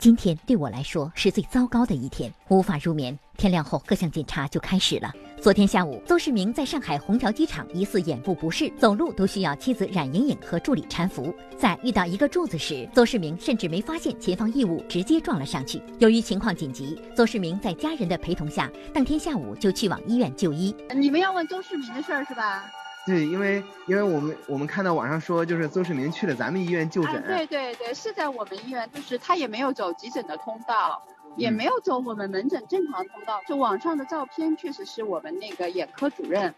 [0.00, 3.18] 今天对我来说是最糟糕的一天，无法入眠。
[3.36, 5.12] 天亮后，各项检查就开始了。
[5.42, 11.34] 昨天下午，邹市明在上海虹桥机场疑似眼部不适，走路都需要妻子冉莹颖和助理搀扶。
[11.58, 15.82] 在遇到一个柱子时，邹市明甚至没发现前方异物，直接撞了上去。
[15.98, 20.74] 由于情况紧急，邹市明在家人的陪同下，当天下午就去往医院就医。
[20.96, 22.64] 你们要问邹市明的事儿是吧？
[23.10, 27.20] 对，因为因为我们我们看到网上说，就是邹市明去了咱们医院就诊。
[27.26, 31.02] 对对对，是在我们医院，就是他也没有走急诊的通道，
[31.36, 33.40] 也没有走我们门诊正常通道。
[33.48, 36.54] 就网上的照片确实是我们那个眼科主任，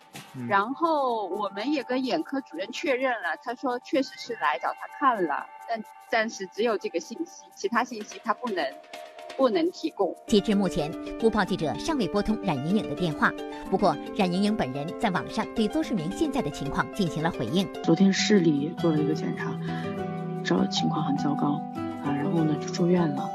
[0.47, 8.63] 然后我们也跟眼科主任确认了，他说确实是来找他看了，但但是只有这个信息，其他信息他不能。
[9.37, 10.15] 不能提供。
[10.27, 13.33] 截至目前，播报记者尚未拨通冉莹莹的电话。
[13.71, 17.67] 不过，冉莹莹本人在网上对邹市明现在的情况进行了回应。
[17.83, 19.53] 昨天市里做了一个检查，
[20.45, 21.61] 这情况很糟糕
[22.05, 23.29] 啊，然后呢就住院了。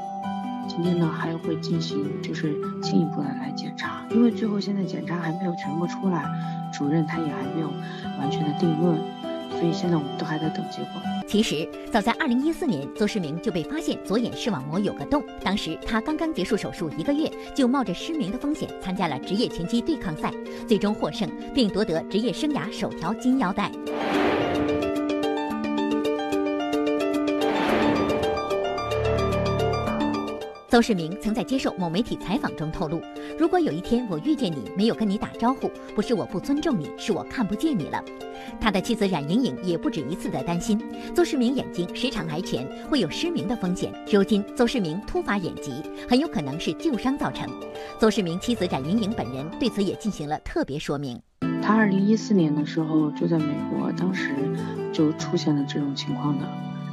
[0.68, 6.22] 今天呢还会进行就是进一步的来检查，因为最后现在检查还没有全部出来，
[6.72, 7.68] 主任他也还没有
[8.18, 8.98] 完全的定论，
[9.58, 11.02] 所以现在我们都还在等结果。
[11.26, 20.32] 其实早在2014年，邹市明就被发现左眼视网膜有个洞，当时他刚刚结束手术一个月，就冒着失明的风险参加了职业拳击对抗赛，
[20.68, 23.70] 最终获胜，并夺得职业生涯首条金腰带。
[30.68, 33.00] 邹市明曾在接受某媒体采访中透露
[33.40, 38.04] ：“如果有一天我遇见你，没有跟你打招呼，不是我不尊重你，是我看不见你了。”
[38.60, 40.78] 他的妻子冉莹莹也不止一次的担心，
[41.14, 43.90] 邹市明眼睛时常挨拳，会有失明的风险。
[44.12, 45.72] 如今邹市明突发眼疾，
[46.06, 47.48] 很有可能是旧伤造成。
[47.98, 51.18] 邹市明妻子冉莹莹本人对此也进行了特别说明。
[51.62, 54.34] 他二零一四年的时候就在美国，当时
[54.92, 56.46] 就出现了这种情况的。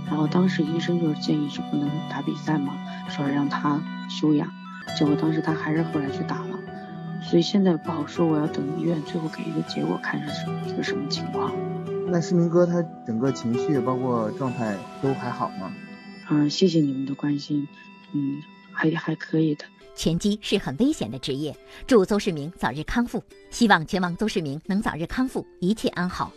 [0.05, 2.73] 然后当时医生就是建议是不能打比赛嘛，
[3.09, 4.47] 说让他休养。
[4.97, 6.59] 结果当时他还是后来去打了，
[7.23, 8.25] 所以现在不好说。
[8.25, 11.51] 我要等医院最后给一个结果，看是一个什么情况。
[12.07, 15.73] 那市明哥他整个情绪包括状态都还好吗？
[16.29, 17.67] 嗯，谢谢你们的关心。
[18.13, 18.41] 嗯，
[18.71, 19.65] 还还可以的。
[19.95, 21.55] 拳击是很危险的职业，
[21.87, 23.23] 祝邹市明早日康复。
[23.49, 26.31] 希望拳王邹市明能早日康复，一切安好。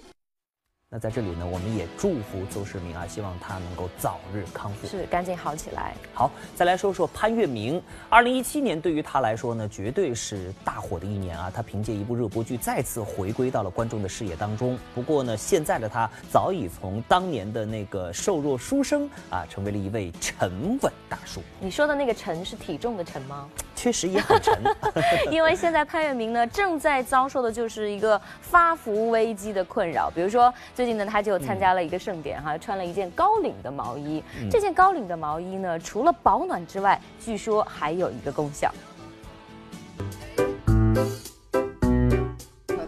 [0.91, 5.95] 那在这里呢，我们也祝福邹市明啊，希望他能够早日康复，是赶紧好起来。
[6.15, 7.83] 好，再来说说潘粤明。
[8.09, 11.53] 二零一七年对于他来说呢，绝对是大火的一年啊。
[11.55, 14.79] 他凭借一部热播剧再次回归到了观众的视野当中。
[14.95, 21.43] 不过呢，现在的他早已从当年的那个瘦弱书生啊，成为了一位沉稳大叔。
[21.61, 23.47] 你说的那个沉是体重的沉吗？
[23.79, 24.61] 确实也很沉，
[25.31, 30.11] 因为现在潘粤明呢正在遭受的就是一个发福危机的困扰。
[30.11, 34.23] 比如说最近呢，他就参加了一个盛典哈，穿了一件高领的毛衣。
[34.49, 38.73] 这件高领的毛衣呢，除了保暖之外，据说还有一个功效。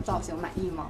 [0.04, 0.86] 造型满意吗？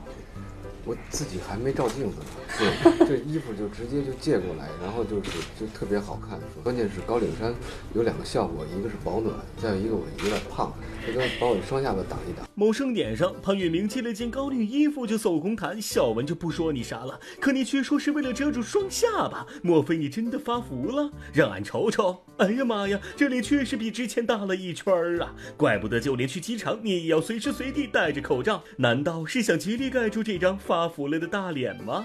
[0.84, 2.26] 我自己还没照镜子呢，
[3.08, 6.38] 对，这衣服就直接就借过来，然后就是就特别好看。
[6.62, 7.54] 关键是高领衫
[7.94, 10.70] 有两个效果，一个是保暖，再有一个我有点胖，
[11.06, 12.46] 这就把我双下巴挡一挡。
[12.60, 21.10] 某盛典上，潘粤明借了件高领衣服就走红毯，小文就不说你啥了，可你却说是为了遮住双下巴，莫非你真的发福了？
[21.32, 22.22] 让俺瞅瞅。
[22.36, 25.34] 哎呀妈呀，这里确实比之前大了一圈儿啊！
[25.56, 32.04] 怪不得就连去机场你也要随时随地戴着口罩，难道是想极力盖住这张发福了的大脸吗？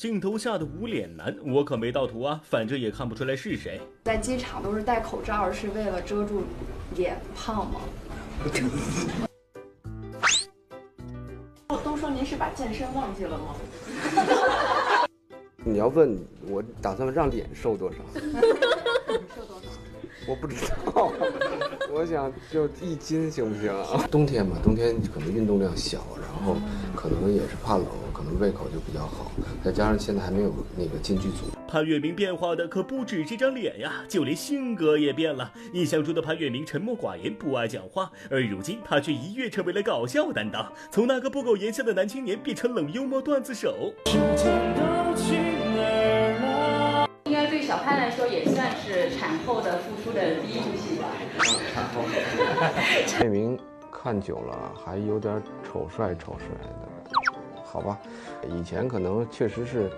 [0.00, 3.78] 镜头下的无脸男，我可没盗图啊，反正也看不出来是谁。
[4.04, 6.42] 在机场都是戴口罩，是为了遮住
[6.96, 7.80] 脸胖吗？
[11.84, 13.54] 都说您是把健身忘记了吗？
[15.64, 17.98] 你要问我打算让脸瘦多少？
[19.36, 19.68] 瘦多少？
[20.26, 20.56] 我不知
[20.94, 21.12] 道，
[21.92, 23.70] 我想就一斤行不行？
[24.10, 26.56] 冬天嘛，冬天可能运动量小，然后
[26.96, 29.30] 可能也是怕冷，可能胃口就比较好，
[29.62, 31.46] 再加上现在还没有那个进剧组。
[31.68, 35.52] 潘粤明变化的可不止这张脸呀，就连性格也变了。
[35.72, 43.92] 印象中的潘粤明沉默寡言，不爱讲话，而如今他却一跃成为了搞笑担当，从那个不苟言笑的男青年变成冷幽默段子手。
[47.24, 51.06] 应该对小潘来说也算是产后的复出的第一部戏吧。
[51.72, 52.02] 产后。
[53.06, 53.56] 潘粤明
[53.92, 56.99] 看久了还有点丑帅丑帅的，
[57.70, 57.96] 好吧？
[58.48, 59.90] 以前可能确实是，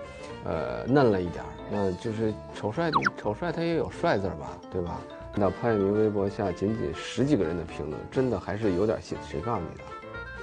[0.43, 4.99] 呃，嫩了一点儿那就是丑帅丑帅他也有帅字吧，对吧？
[5.35, 9.17] 那潘粤明微博下仅仅十几个人的评论，真的还是有点信。
[9.27, 9.83] 谁告诉你的？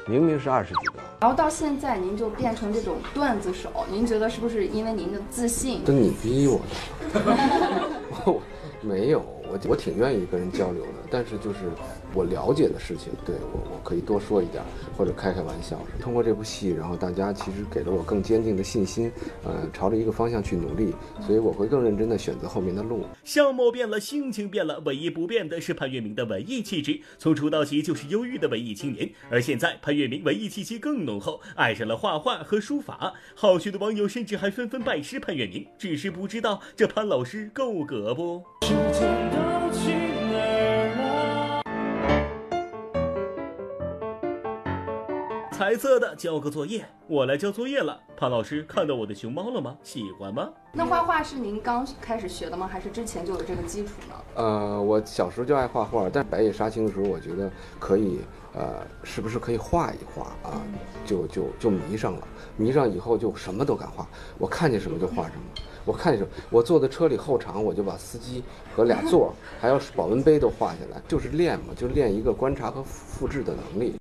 [0.07, 0.95] 明明是二十几个。
[1.21, 5.85] 然后到现在您就变成这种段子手，您觉得是不是因为您的自信？
[5.85, 6.61] 跟你逼我
[7.15, 8.41] 的。
[8.83, 11.59] 没有，我我挺愿意跟人交流的，但是就是
[12.15, 14.63] 我了解的事情，对我我可以多说一点，
[14.97, 15.79] 或者开开玩笑。
[16.01, 19.11] 通过这部戏，然后大家其实给了我更坚定的信心，
[19.45, 23.05] 呃，朝着一个方向去努力，所以我会更认真的选择后面的路。
[23.25, 27.01] 相貌变了，心情变了，唯一不变的是潘粤明的文艺气质。
[27.19, 33.15] 从出道起就是忧郁的文艺青年，而现在潘粤明文艺气息更浓厚，爱上了画画和书法。
[33.35, 38.43] 好学的网友甚至还纷纷拜师潘粤明，只是不知道这潘老师够格不？
[45.61, 46.87] 彩色的，交个作业。
[47.07, 48.01] 我来交作业了。
[48.17, 49.77] 潘老师看到我的熊猫了吗？
[49.83, 50.49] 喜欢吗？
[50.73, 52.67] 那画画是您刚开始学的吗？
[52.67, 54.15] 还是之前就有这个基础呢？
[54.37, 58.21] 呃，我小时候就爱画画，但白夜杀青的时候，我觉得可以，
[58.55, 60.63] 呃，是不是可以画一画啊？
[61.05, 64.09] 就就就迷上了，迷上以后就什么都敢画，
[64.39, 65.43] 我看见什么就画什么。
[65.85, 68.43] 我看见什么，我坐在车里后场，我就把司机
[68.75, 74.00] 和俩座还有保温杯都画下来，就是练嘛，就练一个观察和复制的能力。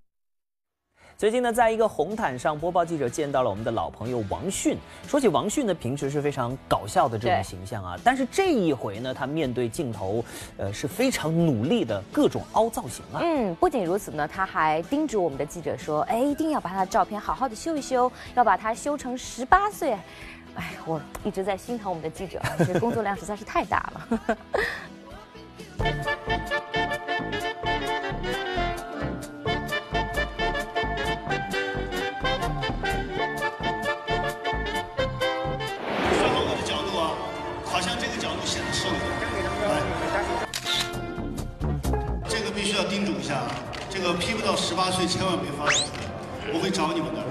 [1.20, 4.78] 最近呢，在一个红毯上，播报记者见到了我们的老朋友王迅。
[5.06, 10.24] 说起王迅呢，平时是非常搞笑的这种形象啊，但是这一回呢，他面对镜头，
[10.56, 13.20] 呃，是非常努力的各种凹造型啊。
[13.22, 19.98] 嗯，不仅如此呢，他还叮嘱我们的记者说，哎，一定要把他的照片好好的修一修，要把他修成十八岁。
[20.56, 24.38] 哎，我一直在心疼我们的记者，这工作量实在是太大了。
[44.90, 45.72] 八岁，千万别发火，
[46.52, 47.22] 我会找你们的，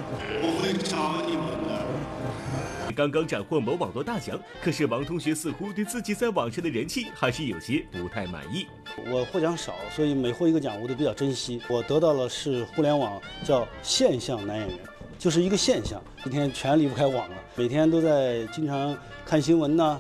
[0.41, 2.95] 我会找你们的。
[2.95, 8.69] 刚刚斩获某网络大奖，可是王同学似乎对自己在网上的人气还是有些不太满意。
[9.11, 11.61] 我获奖少，所以每获一个奖我都比较珍惜。
[11.69, 14.79] 我得到了是互联网叫现象男演员，
[15.19, 18.97] 就是一个现象，今天全离不开网了，每天都在经常
[19.27, 19.99] 看新闻呐。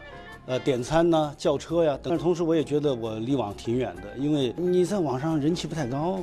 [0.48, 6.18] 呃，点餐呢，叫车呀，但是同时我也觉得我离网挺远的，因为你在网上人气不太高，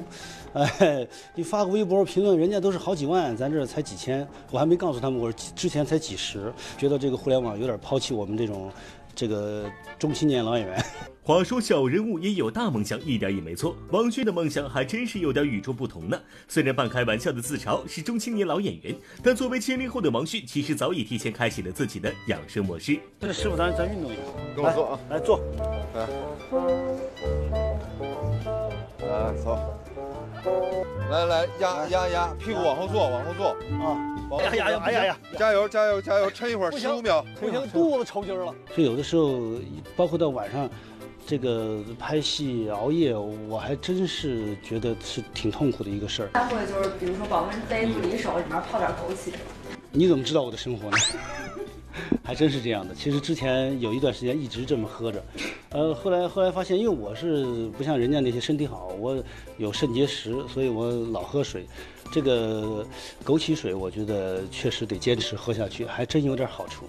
[0.54, 8.72] 哎，你发个微博评论，人家都是好几万，咱这才几千，我还没告诉他们，我之前才几十，觉得这个互联网有点抛弃我们这种。
[9.18, 9.64] 这个
[9.98, 10.86] 中青年老演员，
[11.28, 13.76] 话说小人物也有大梦想，一点也没错。
[13.90, 16.22] 王迅的梦想还真是有点与众不同呢。
[16.48, 23.00] 虽然半开玩笑的自嘲是中青年老演员，但作为七零后的王迅，其实早已提前开启了自己的养生模式。
[23.20, 24.22] 这师傅，咱咱运动一下，
[24.56, 25.40] 跟我做啊，来坐，
[25.96, 26.06] 来，
[29.10, 29.58] 来走，
[31.10, 33.48] 来来压压压，屁股往后坐，往后坐
[33.84, 34.12] 啊。
[34.38, 34.82] 哎呀呀呀！
[34.86, 35.18] 哎呀呀！
[35.38, 36.30] 加油加油加油！
[36.30, 37.26] 撑一会儿，十五秒。
[37.40, 38.54] 不行，肚子抽筋了。
[38.74, 39.40] 所以有的时候，
[39.96, 40.68] 包括到晚上，
[41.28, 46.30] 这个拍戏熬夜，我还真是觉得是挺痛苦的一个事儿。
[46.34, 49.34] 他会就是，比如说保温杯离手里面泡点枸杞。
[49.92, 50.98] 你怎么知道我的生活呢？
[52.22, 52.94] 还真是这样的。
[52.94, 55.24] 其实之前有一段时间一直这么喝着，
[55.70, 59.24] 呃，后来后来发现，因为我是不像人家那些身体好，我
[59.58, 61.66] 有肾结石，所以我老喝水。
[62.12, 62.86] 这个
[63.26, 66.86] 枸杞水，我觉得确实得坚持喝下去，还真有点好处。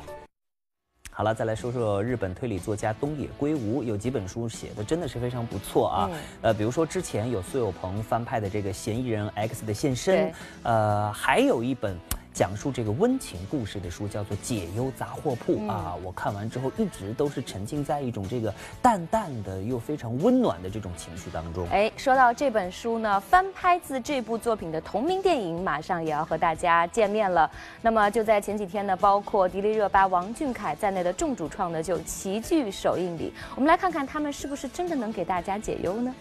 [1.16, 6.10] 好了，再来说说日本推理作家东野圭吾，有几本书写的真的是非常不错啊。
[6.42, 10.28] 呃，比如说之前有苏有朋翻拍的这个《嫌疑人 X 的现身》，
[10.62, 11.96] 呃，还有一本。
[12.36, 21.66] 讲述这个温情故事的书叫做《解忧杂货铺》啊，我看完之后一直都是沉浸在一种这个淡淡的又非常温暖的这种情绪当中。
[21.70, 27.50] 哎，说到这本书呢，翻拍自这部作品的同名电影马上也要和大家见面了。
[27.80, 33.32] 那么就在前几天呢，包括迪丽热巴、王俊凯在内的众主创呢就齐聚首映礼。
[33.54, 36.14] 我们来看看他们是不是真的能给大家解忧呢？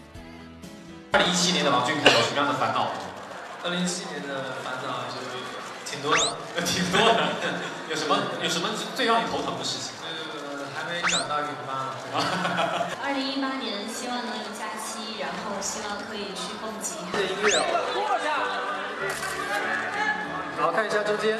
[1.12, 2.88] 二零一七年的王俊凯有什么样的烦恼？
[3.62, 5.05] 二零一七年的烦恼就是。
[5.96, 6.36] 挺多的，
[6.66, 7.28] 挺多的。
[7.88, 9.92] 有什么有什么最让你头疼的事情？
[10.02, 10.04] 呃
[10.76, 11.94] 还没找到孕妈。
[13.02, 16.96] 二零一八年希望能有假期，然后希望可以去蹦极。
[17.12, 17.62] 这音乐哦。
[20.60, 21.38] 好，看一下中间。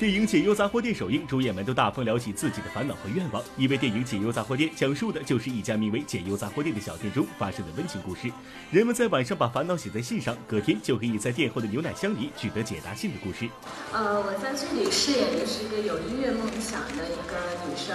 [0.00, 3.42] 电影《解忧杂货店》首映，主演们都大方聊起自己的烦恼和愿望。
[3.58, 8.32] 因为电影《解忧杂货店》讲述的就是一家名为“解忧杂货店”的小店中发生的温情故事。
[8.70, 13.46] 人们在晚上把烦恼写在信上，隔天就可以在店后的牛奶箱里取得解答信的故事。
[13.92, 17.36] 呃，我在这里饰演的是一个有音乐梦想的一个
[17.68, 17.94] 女生，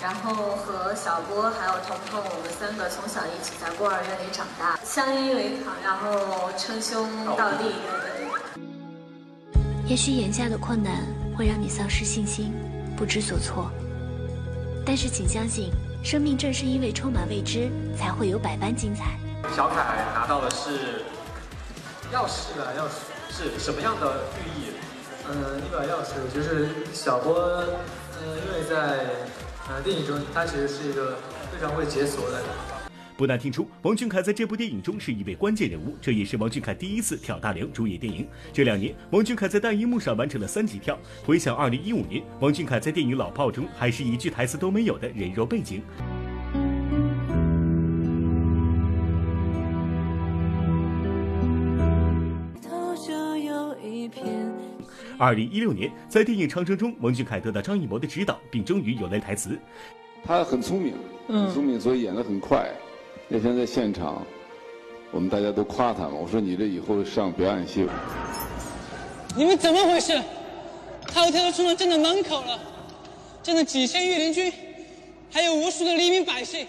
[0.00, 7.74] 然后和小波还有彤彤，我们三个从小一起在孤儿院里长大，相依为命，然后称兄道弟。
[9.88, 11.19] 也许眼下的困难。
[11.40, 12.52] 会让你丧失信心，
[12.94, 13.70] 不知所措。
[14.84, 15.70] 但是请相信，
[16.04, 19.18] 生命正是因为充满未知，才会有百般精彩。
[19.56, 21.06] 小凯拿到的是
[22.12, 24.64] 钥匙啊，钥匙是什么样的寓意？
[25.30, 27.34] 嗯，一把钥匙就是小波，
[28.20, 29.06] 嗯，因为在
[29.70, 31.16] 呃电影中，他其实是一个
[31.50, 32.44] 非常会解锁的人。
[33.20, 38.26] 不难听出，王俊凯在这部电影中是一位关键人物，这也是王俊凯第一次挑大梁主演电影。
[38.50, 40.98] 这两年，王俊凯在大荧幕上完成了三级跳。
[41.22, 45.82] 回想二零一五年，王俊凯在电影《老炮》中还是一句台词都没有的人肉背景。
[55.18, 59.58] 二零一六年，在电影《长城》中，王俊凯得到张艺谋的指导，并终于有了台词。
[60.24, 60.94] 他很聪明，
[61.28, 62.66] 很聪明，所以演得很快。
[63.32, 64.26] 那天在现场，
[65.12, 66.14] 我们大家都夸他嘛。
[66.20, 67.86] 我说你这以后上表演系。
[69.36, 70.20] 你们怎么回事？
[71.14, 72.58] 后天都冲到站的门口了，
[73.40, 74.52] 站的几千御林军，
[75.30, 76.66] 还有无数的黎民百姓。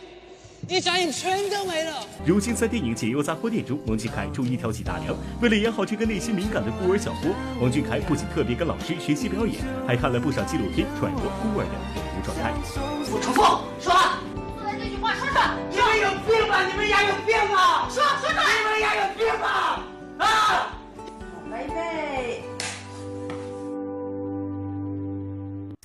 [0.68, 2.06] 一眨眼全都没了。
[2.24, 5.16] 如今在电影《解忧杂货店》中，王俊凯终于挑起大梁。
[5.42, 9.56] 为了演好这个内心敏感的孤儿小波，王俊凯不仅特别跟老师学习表演，
[9.88, 12.54] 还看了不少纪录片，揣摩孤儿的人物状态。
[13.12, 13.71] 我重复
[16.68, 17.88] 你们家有病吧？
[17.90, 18.40] 说说说。
[18.42, 19.80] 你们家有病吧？
[20.20, 20.68] 啊！
[21.50, 22.51] 来预备。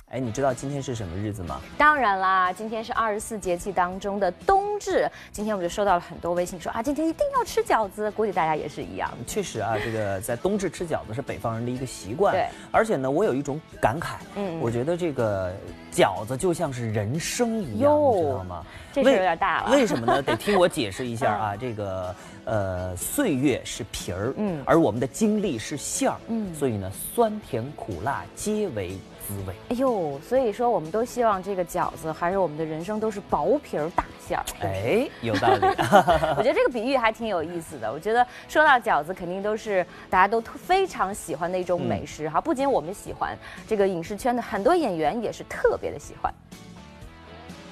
[0.09, 1.59] 哎，你知道今天是什么日子吗？
[1.77, 5.05] 当然啦，今天是二十四节气当中的冬至。
[5.33, 8.09] 今天我们就收到了很多微信说啊，今天一定要吃饺子。
[8.11, 9.11] 估计大家也是一样。
[9.27, 12.33] 确实啊，这个在冬至吃饺子是北方人的一个习惯。
[12.33, 12.47] 对。
[12.71, 15.53] 而且呢，我有一种感慨，嗯，我觉得这个
[15.91, 18.65] 饺子就像是人生一样，你知道吗？
[18.93, 19.71] 这事有点大了。
[19.71, 20.21] 为什么呢？
[20.23, 21.55] 得听我解释一下啊。
[21.57, 28.97] 这个呃，岁月是皮儿，嗯，而我们的经历是馅儿，嗯，所以呢，酸甜苦辣皆为。
[29.27, 34.45] 滋味，哎呦，所以说我们都希望这个饺子还是我们的人生都是薄皮儿大馅儿。
[34.61, 35.65] 哎，有道理。
[36.37, 37.91] 我觉得这个比喻还挺有意思的。
[37.91, 42.39] 我觉得说到饺子，肯定都是大家都非常喜欢的一种美食哈。
[42.39, 46.33] 不仅我们喜欢，这个影视圈的很多演员也是特别的喜欢。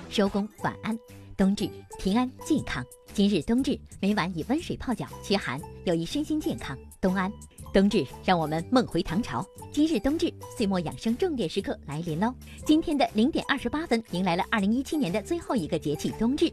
[0.10, 0.98] 收工晚安，
[1.38, 2.84] 冬至平安健康。
[3.14, 6.78] 今日冬至，每晚以温水泡脚驱寒，有益身心健康。
[7.00, 7.32] 冬安。
[7.76, 9.46] 冬至，让我们梦回唐朝。
[9.70, 12.34] 今日冬至，岁末养生重点时刻来临喽！
[12.66, 16.50] 今天的零点二十八分，迎来了二零一七年的最后一个节气冬至。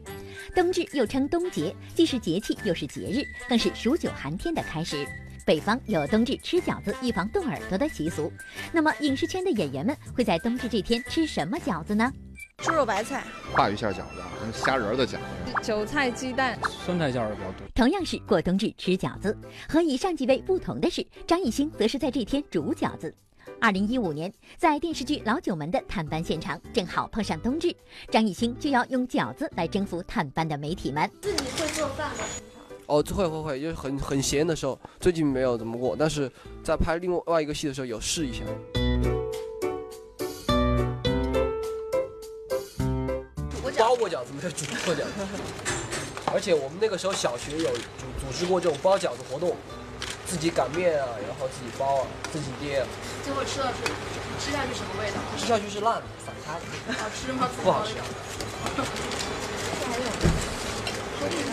[0.53, 5.07] 冬至又称冬节，既是节气又是节日，更是数九寒天的开始。
[5.45, 8.29] 北方有冬至吃饺子预防冻耳朵的习俗，
[8.73, 12.11] 那么影视圈的演员们会在冬至这天吃什么饺子呢？
[12.63, 14.03] 猪肉白菜、鲅鱼馅饺子、
[14.53, 15.17] 虾仁的饺子、
[15.61, 17.67] 韭菜鸡蛋、酸菜馅的比较多。
[17.75, 19.37] 同样是过冬至吃饺子，
[19.67, 23.13] 和以上几位不同的是，张艺兴则是在这天煮饺子。
[23.59, 27.75] 二零一五年，在电视剧《老九门》的探班现场，正好碰上冬至，
[28.09, 31.11] 张艺兴就要用饺子来征服探班的媒体们。
[31.19, 32.23] 自己会做饭吗？
[32.85, 36.31] 哦，会会会，就是很很闲的时候，最近没有怎么过，但是
[36.63, 38.45] 在拍另外一个戏的时候有试一下。
[44.03, 45.13] 过饺子，没有煮过饺子。
[46.33, 49.55] 而且我们那个时候小学有组组织过这种包饺子活动，
[50.27, 52.85] 自己擀面啊，然后自己包啊，自己捏。
[53.23, 53.87] 最后吃了是
[54.43, 55.15] 吃下去什么味道？
[55.39, 56.65] 吃下去是烂的，散开的。
[56.99, 57.47] 好吃吗？
[57.63, 57.93] 不好吃。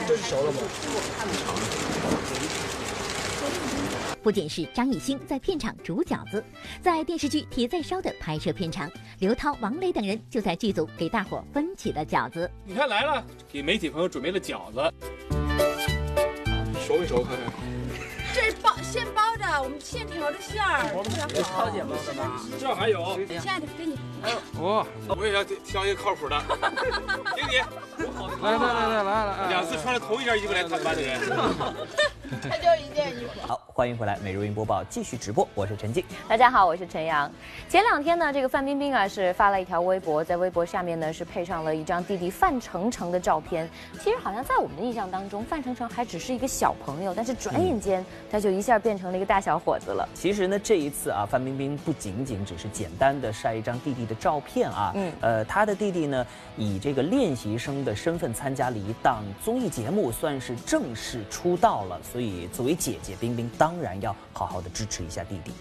[0.08, 0.58] 这是熟了吗？
[4.22, 6.44] 不仅是张艺兴在片场煮饺子，
[6.82, 12.50] 在电视剧《铁在烧》的拍摄片场，刘涛、王磊等人就在剧组给大伙分起了饺子。
[12.64, 14.92] 你看来了，给媒体朋友准备了饺子，
[16.86, 17.24] 熟没熟？
[17.24, 17.70] 看看。
[18.32, 20.92] 这是包现包的，我们现调的馅儿。
[20.94, 22.40] 我们是超简包的吗？
[22.60, 23.18] 这还有。
[23.26, 23.98] 亲爱的，给你。
[24.60, 26.38] 哇，我也要挑一个靠谱的。
[27.34, 27.56] 给你，
[28.40, 31.18] 来来来来来来，两次穿着同一件衣服来探班的人。
[32.48, 33.40] 他就一件衣服。
[33.44, 36.04] 好，欢迎回来，美如云播报继续直播，我是陈静。
[36.28, 37.28] 大家好，我是陈阳。
[37.68, 43.68] 前两天呢，这个范冰冰啊是发了一条微博，在微博下面呢是配上了一张弟弟范丞丞的照片。
[43.98, 50.08] 其实好像在我们的印象当中，范丞丞还只是一个小朋友，但是转眼间他就一下变成了一个大小伙子了。
[50.14, 56.24] 其实呢，这一次啊，范冰冰不仅仅只是简单的晒一张弟弟的照片啊，嗯，呃，他的弟弟呢
[56.56, 61.98] 以这个练习生的身份参加了一档综艺节目，算是正式出道了。
[62.04, 65.52] 所以所以作为姐姐，冰冰当然要好好的支持一下弟弟。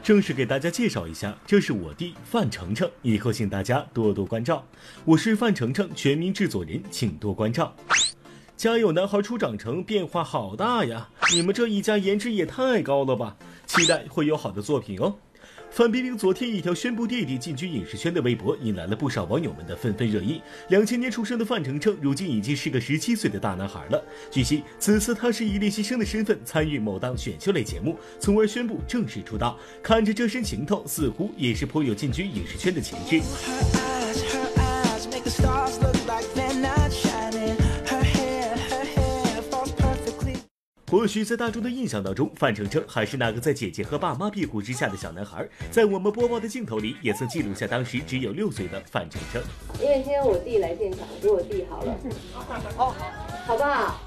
[0.00, 4.64] 正式给大家介绍一下，这是我弟范丞丞，以后请大家多多关照。
[5.04, 7.74] 我是范丞丞全民制作人，请多关照。
[8.56, 11.08] 家有男孩初长成，变化好大呀！
[11.32, 13.36] 你们这一家颜值也太高了吧！
[13.66, 15.16] 期待会有好的作品哦。
[15.72, 20.42] 范冰冰昨天一条宣布弟弟进军影视圈的微博，引来了不少网友们的纷纷热议。
[20.68, 24.04] 两千年出生的范丞丞，如今已经是个十七岁的大男孩了。
[24.30, 29.58] 据悉，此次他是以练习生的身份参与某档选秀类节目，从而宣布正式出道。
[29.82, 34.51] 看着这身行头，似乎也是颇有进军影视圈的潜质。
[40.92, 45.48] 或许在大众的印象当中，范丞丞还是那个在姐姐和爸妈庇护之下的小男孩。
[45.70, 49.40] 在我们播报的镜头里，也曾记录下当时只有六岁的范丞丞。
[49.82, 51.96] 因为今天我弟来现场，给我弟好了，
[52.76, 52.94] 好，
[53.46, 54.00] 好不好？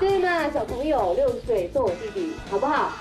[0.00, 0.50] 对嘛？
[0.50, 2.92] 小朋友六岁做我弟弟，好不好？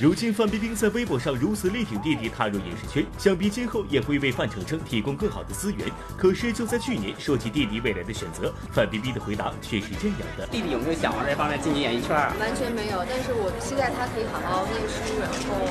[0.00, 5.86] 如今范冰冰在微博上如此力挺弟弟踏入影视圈，想必今后也会为范丞丞提供更好的资源。
[6.16, 12.16] 可是就在去年说起弟弟未来的选择，范冰冰的回答却是这样的：弟弟有没有想往这方面进军演艺圈？
[12.16, 15.68] 完全没有，但是我期待他可以好好念书，然后。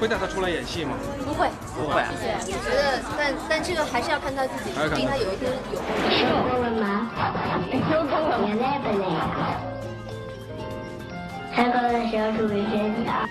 [0.00, 0.96] 会带他出来演戏吗？
[1.22, 2.00] 不会，不会。
[2.16, 5.92] 对，我觉得，但但这个还是要看他自己，毕竟他有一天有空。
[11.54, 12.64] 上课的时候注意！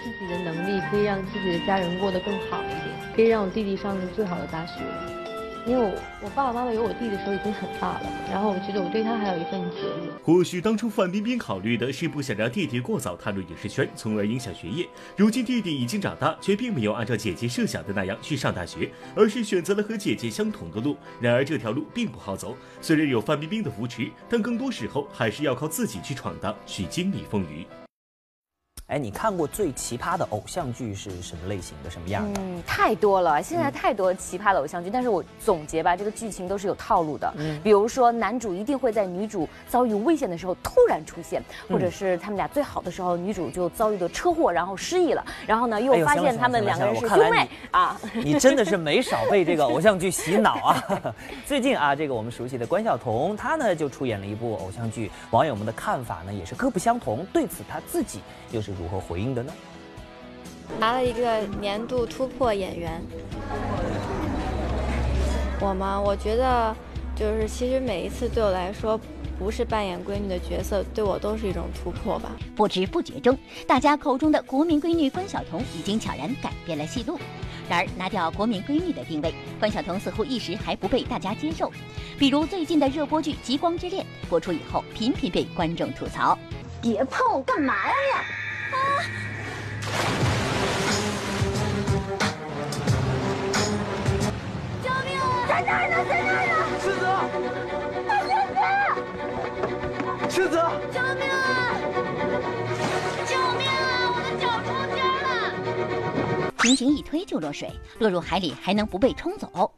[0.04, 4.76] 自己的能力可以让自己的家人过得更好一点，可以让我弟弟上最好的大学。
[5.66, 5.92] 因为我
[6.24, 8.02] 我爸爸妈妈有我弟的时候已经很大了，
[8.32, 10.14] 然后我觉得我对他还有一份责任。
[10.24, 14.88] 或许当初范冰冰考虑的是不想让弟弟过早踏入影视圈，从而影响学业。
[15.18, 20.96] 如今弟弟已经长大，却并没有按照姐姐设想的那样去上大学，而是选择了和姐姐相同的路。
[21.20, 27.66] 然而这条路并不好走，虽然有范冰冰的扶持，但更多时候还是要靠自己去闯荡，去经历风雨。
[28.92, 32.42] 哎，你看过最奇葩的偶像剧是什么类型的、什么样的？
[32.42, 34.90] 嗯，太多了，现在太多奇葩的偶像剧。
[34.90, 37.34] 但是我总结吧，这个剧情都是有套路的。
[37.38, 47.98] 嗯，比如说男主一定会在女主遭遇危险的时候突然出现，或者是他们俩最好的时候，女主就遭遇了车祸，然后失忆了，然后呢又发现他们两个人是兄妹啊。
[48.14, 50.84] 你真的是没少被这个偶像剧洗脑啊！
[51.48, 57.26] 最近啊，这个我们熟悉的关晓彤，她呢就出演了一部偶像剧，网友们的看法呢也是各不相同。
[57.32, 58.20] 对此，她自己
[58.52, 59.54] 又是如何回应的呢？
[60.80, 63.02] 拿了一个年度突破演员。
[65.60, 66.00] 我吗？
[66.00, 66.76] 我觉得，
[67.16, 69.00] 就是其实每一次对我来说，
[69.38, 72.32] 不是扮演闺女的角色，对我都是一种突破吧。
[72.56, 73.38] 不知不觉中，
[73.68, 77.20] 大家口中的国民闺女关晓彤已经悄然改变了戏路。
[77.70, 81.72] 然而，拿掉国民闺女的定位，关晓彤似乎一时还不被大家接受。
[82.18, 86.38] 比如最近的热播剧《极光之恋》播出以后，频频被观众吐槽
[86.82, 88.26] ：“别碰我，干嘛呀？”
[95.62, 95.96] 在哪呢？
[96.10, 96.54] 在哪呢？
[96.80, 97.06] 赤子，
[98.08, 98.10] 大
[100.28, 100.58] 赤子，
[100.92, 101.34] 救命啊！
[103.28, 103.72] 救命啊！
[104.12, 105.26] 我的脚抽筋了。
[106.60, 109.72] 轻轻一推就落水，落入海里还能不被冲走？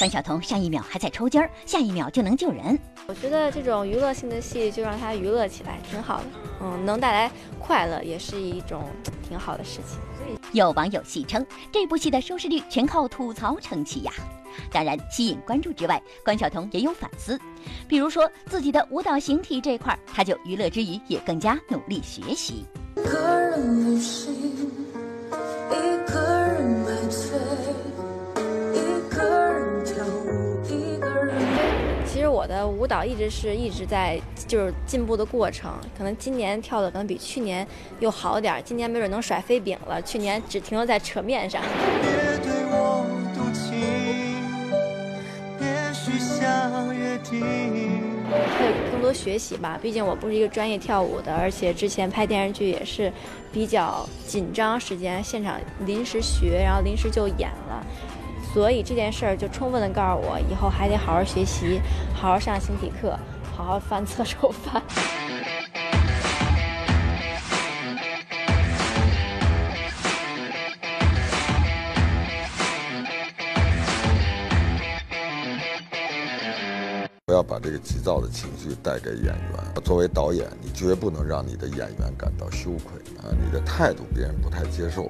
[0.00, 2.78] 关晓彤上一秒还在抽筋儿，下一秒就能救人。
[3.06, 6.24] 我觉得这种娱乐性的戏就让它娱乐起来，挺好的。
[6.62, 8.88] 嗯，能带来快乐也是一种
[9.28, 9.98] 挺好的事情。
[10.52, 14.10] 有网友戏称，这部戏的收视率全靠吐槽撑起呀。
[14.72, 17.38] 当然，吸引关注之外，关晓彤也有反思，
[17.86, 22.64] 比如说自己的舞蹈形体这块，她就娱乐之余也更加努力学习。
[24.00, 24.08] 其
[27.12, 27.59] 实
[32.30, 37.66] 我的舞蹈一直是一直在就是进步的过程，可能今年跳的可能比去年
[37.98, 41.60] 又好点儿，今年没准能甩飞饼了，去年只停留在扯面上。
[42.00, 43.04] 别对我
[43.34, 43.80] 动情，
[45.58, 48.00] 别许下约定。
[48.30, 53.12] 还有更多学习吧，毕竟我不是一个专业跳舞的，而且之前拍电视剧也是
[53.52, 57.84] 比较紧张时间，现场临时学，然后临时就演了。
[58.52, 61.80] 所以这件事儿就充分的告诉我，以后还得好好学习，
[62.12, 63.16] 好好上形体课，
[63.56, 64.82] 好好翻侧手翻。
[77.24, 79.82] 不要把这个急躁的情绪带给演员。
[79.84, 83.30] 作为导演，你绝不能让你的演员感到羞愧啊！
[83.30, 85.08] 你的态度别人不太接受，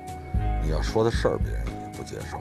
[0.62, 1.64] 你要说的事儿别人
[2.00, 2.38] 不接受。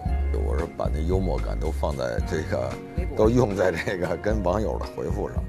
[0.47, 2.71] 我说把那幽默感都放在这个，
[3.17, 5.43] 都用在这个跟网友的回复上。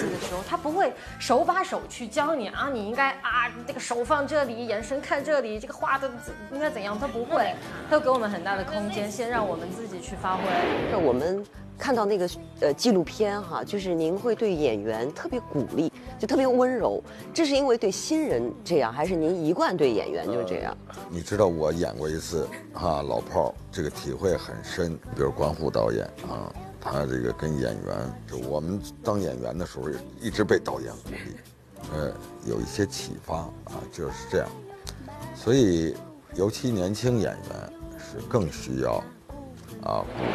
[0.00, 6.10] 戏的时候，他不会手把手去教你啊，你应该啊，这个手放这里，眼神看这里，这个画的
[6.52, 7.54] 应该怎样，他不会，
[7.90, 10.42] 他给我们很大的空间，先让我们自己去发挥。
[11.02, 11.44] 我们
[11.78, 12.28] 看到那个
[12.60, 20.76] 呃纪录片哈，就是您会对演员特别鼓励，就特别温柔，这是因为对新人这样，还是您一贯对演员就这样？
[21.08, 26.52] 你知道我演过一次哈老炮儿，这个体会很深，比如关虎导演啊。
[26.80, 29.88] 他这个跟演员，就我们当演员的时候，
[30.20, 31.36] 一直被导演鼓励，
[31.92, 32.12] 呃，
[32.46, 34.48] 有一些启发啊，就是这样。
[35.34, 35.94] 所以，
[36.34, 38.94] 尤其年轻演员是更需要
[39.82, 40.30] 啊鼓励。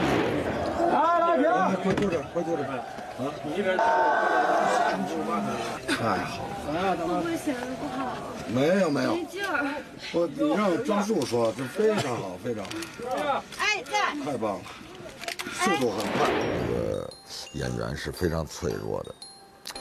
[0.92, 2.64] 来来停，快坐这，快坐这。
[2.64, 3.78] 啊，你一边。
[5.88, 6.52] 太好了。
[6.98, 8.18] 会不会显得不好？
[8.54, 9.16] 没有没有。
[9.16, 9.82] 没劲儿。
[10.14, 12.70] 我你让张树说，这非常好，非常好。
[13.60, 14.16] 哎，在。
[14.24, 14.62] 太棒了。
[15.52, 16.30] 速度很快。
[16.68, 17.14] 这个
[17.54, 19.16] 演员是非常脆弱的，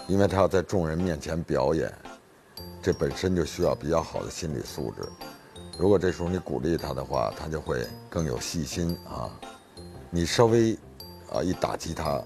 [0.06, 1.92] 因为他要在众人面前表演，
[2.82, 5.02] 这本身就需要比较好的心理素质。
[5.78, 9.30] 如果这时候你鼓励他的话，他就会更有细心啊。
[10.10, 10.78] 你稍微
[11.32, 12.22] 啊一打击他，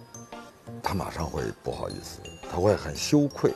[0.82, 2.20] 他马上会不好意思，
[2.50, 3.54] 他会很羞愧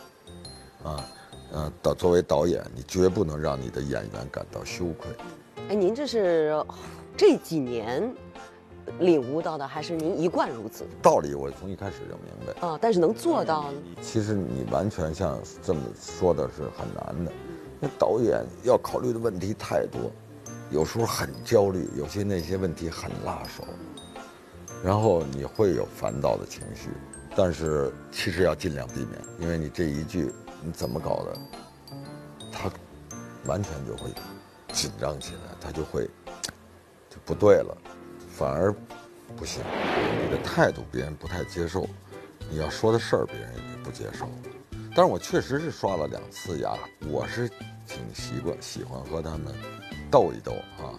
[0.83, 1.05] 啊。
[1.53, 5.11] 呃，导作为导演，你绝不能让你的演员感到羞愧。
[5.69, 6.65] 哎，您这是
[7.15, 8.11] 这几年
[8.99, 10.87] 领悟到的，还是您一贯如此？
[11.01, 13.79] 道理我从一开始就明白啊，但是能做到呢？
[14.01, 17.33] 其实你完全像这么说的是很难的，
[17.81, 20.11] 那导演要考虑的问题太多，
[20.71, 23.65] 有时候很焦虑，有些那些问题很辣手，
[24.85, 26.91] 然后你会有烦躁的情绪，
[27.37, 31.39] 但是其实要尽量避免，因为你这一句你怎么搞的，
[32.53, 32.71] 他
[33.47, 34.11] 完全就会
[34.73, 36.05] 紧张起来，他就会
[37.11, 37.77] 就不对了，
[38.43, 38.75] 反而
[39.37, 39.63] 不行，
[40.25, 41.89] 你的态度别人不太接受，
[42.51, 44.29] 你要说的事儿别人也不接受。
[44.97, 46.77] 但是我确实是刷了两次牙，
[47.09, 47.49] 我是
[47.87, 49.55] 挺习惯喜欢和他们
[50.11, 50.91] 斗一斗啊。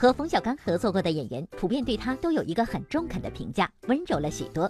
[0.00, 4.66] 和冯小刚合作过的演员，普遍对他都有一个很中肯的评价，温柔了许多。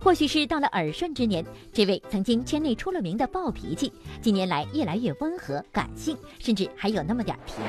[0.00, 7.64] 或许是到了耳顺之年，这位曾经圈内出了名的暴脾气，近年来越来越温和、感性，甚至还有那么点甜。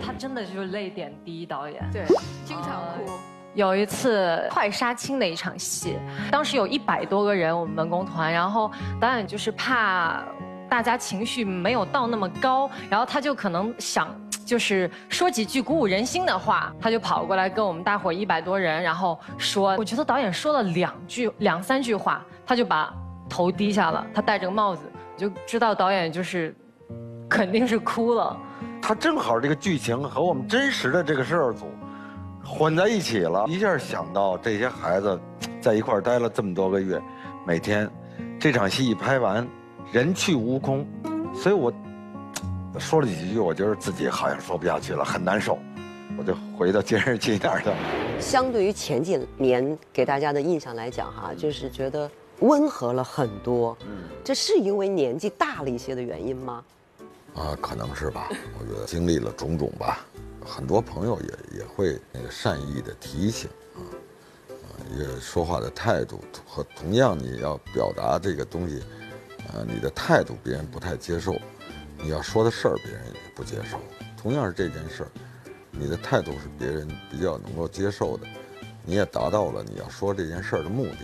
[0.00, 2.04] 他真的就是泪点第一导演，对，
[2.44, 3.10] 经常哭。
[3.54, 5.96] 有一次快杀青的一场戏，
[6.30, 8.70] 当时有一百多个人，我们文工团，然后
[9.00, 10.24] 导演就是怕
[10.68, 14.14] 大家情绪没有到那么高，然后他就可能想
[14.44, 22.92] 就是说几句鼓舞人心的话，他就跑过来跟我们大伙一百多人，然后说，我觉得导演说了两句两三句话，他就把
[23.28, 24.82] 头低下了，他戴着个帽子，
[25.16, 26.54] 就知道导演就是
[27.28, 28.36] 肯定是哭了。
[28.80, 31.66] 他正好这个剧情和我们真实的这个事儿组
[32.44, 35.18] 混在一起了，一下想到这些孩子
[35.60, 37.00] 在一块儿待了这么多个月，
[37.46, 37.90] 每天
[38.38, 39.46] 这场戏一拍完，
[39.90, 40.86] 人去屋空，
[41.34, 41.72] 所以我
[42.78, 45.58] 说了几句，我觉得自己好像说不下去了，很难受，
[46.18, 47.76] 我就回到监视器那儿去了。
[48.20, 52.10] 相对于前几年给大家的印象来讲，哈，就是觉得
[52.40, 53.74] 温和了很多。
[53.86, 56.62] 嗯，这是因为年纪大了一些的原因吗？
[57.34, 58.28] 啊，可能是吧。
[58.60, 60.04] 我觉得经历了种种吧，
[60.44, 63.80] 很多朋友也也会那个善意的提醒啊，
[64.50, 68.82] 啊，一个说话的态度和同样你要表达这个东西，
[69.52, 71.34] 啊，你的态度别人不太接受，
[72.02, 73.78] 你要说的事儿别人也不接受。
[74.16, 75.10] 同样是这件事儿，
[75.70, 78.26] 你的态度是别人比较能够接受的，
[78.84, 80.98] 你也达到了你要说这件事儿的目的。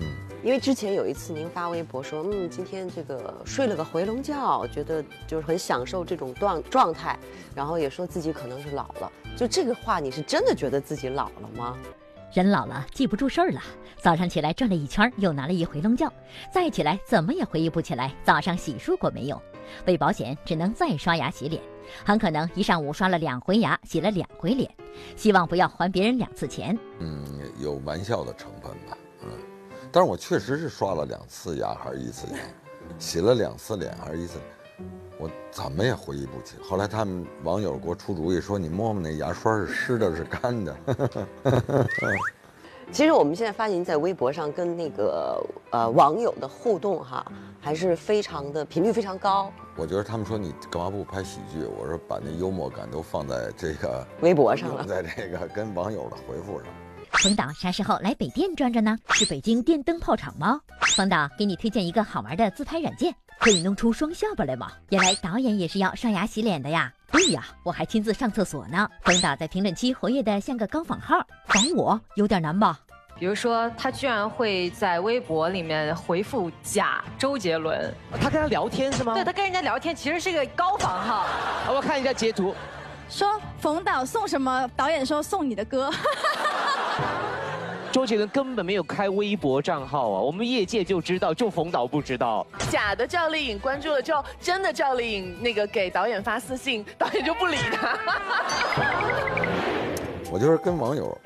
[0.00, 0.06] 嗯。
[0.44, 7.18] 因为之前有一次您发微博说，嗯，今天这个睡了个回笼觉，觉得就是很享受这种状状态，
[7.56, 9.12] 然后也说自己可能是老了。
[9.36, 11.76] 就这个话，你是真的觉得自己老了吗？
[12.32, 13.60] 人老了记不住事儿了，
[13.96, 16.12] 早上起来转了一圈，又拿了一回笼觉，
[16.52, 19.40] 再起来怎么也回忆不起来早上洗漱过没有，
[19.86, 21.62] 为保险只能再刷牙洗脸，
[22.04, 24.70] 很可能一上午刷了两回牙，洗了两回脸，
[25.16, 26.78] 希望不要还别人两次钱。
[26.98, 27.24] 嗯，
[27.58, 28.96] 有玩笑的成分吧。
[29.22, 29.30] 嗯
[29.90, 32.38] 但是我确实是刷了两次牙还是一次牙，
[32.98, 34.38] 洗了两次脸还是一次，
[35.18, 36.56] 我怎么也回忆不起。
[36.62, 40.76] 后来他们网友给我出主意说：“你摸摸那牙刷是湿的，是干的。
[42.90, 49.52] ”其实我们现在发现您在微博上跟那个呃网友的互动哈，还是非常的频率非常高。
[49.76, 51.64] 我觉得他们说你干嘛不拍喜剧？
[51.78, 56.68] 我说把那幽默感都放在这个微博上了，在这个跟网友的回复上。
[57.22, 58.96] 冯导啥时候来北电转转呢？
[59.10, 60.58] 是北京电灯泡厂吗？
[60.96, 64.72] 冯导给你推荐一个好玩的自拍软件，可以弄出双下巴来吗？
[64.90, 66.92] 原来导演也是要刷牙洗脸的呀！
[67.10, 68.88] 对呀，我还亲自上厕所呢。
[69.02, 71.16] 冯导在评论区活跃的像个高仿号，
[71.46, 72.78] 仿我有点难吧？
[73.18, 79.14] 比如说，他居然会在微博里面回复假周杰伦，他跟他聊天是吗？
[79.14, 81.26] 对他跟人家聊天，其实是个高仿号。
[81.68, 82.54] 我看一下截图。
[83.08, 84.68] 说冯导送什么？
[84.76, 85.90] 导演说送你的歌。
[87.90, 92.46] 周杰伦根本没有开微博账号啊，我们业界就知道，就冯导不知道。
[92.70, 97.98] 假的赵丽颖关注了之后，真的赵丽颖那个给导演发私信，导演就不理他。
[100.30, 101.16] 我就是跟网友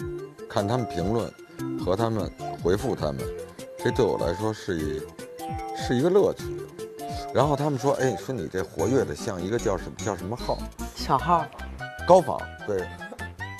[0.49, 1.29] 看他们评论
[1.85, 2.31] 和他们
[2.63, 3.19] 回复他们，
[3.79, 5.03] 这对我来说是一
[5.77, 6.45] 是一个乐趣。
[7.35, 10.59] 然后他们说，哎，说你这活跃的像一个叫什么叫什么号？
[10.95, 11.45] 小号，
[12.07, 12.87] 高仿对。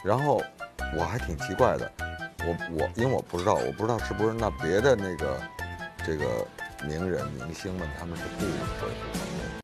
[0.05, 0.41] 然后
[0.97, 1.91] 我还挺奇怪的，
[2.45, 5.41] 我我因为我不知道，我不知道是不是那别的那个
[6.05, 6.47] 这个
[6.87, 9.52] 名人明星们他们是不回复。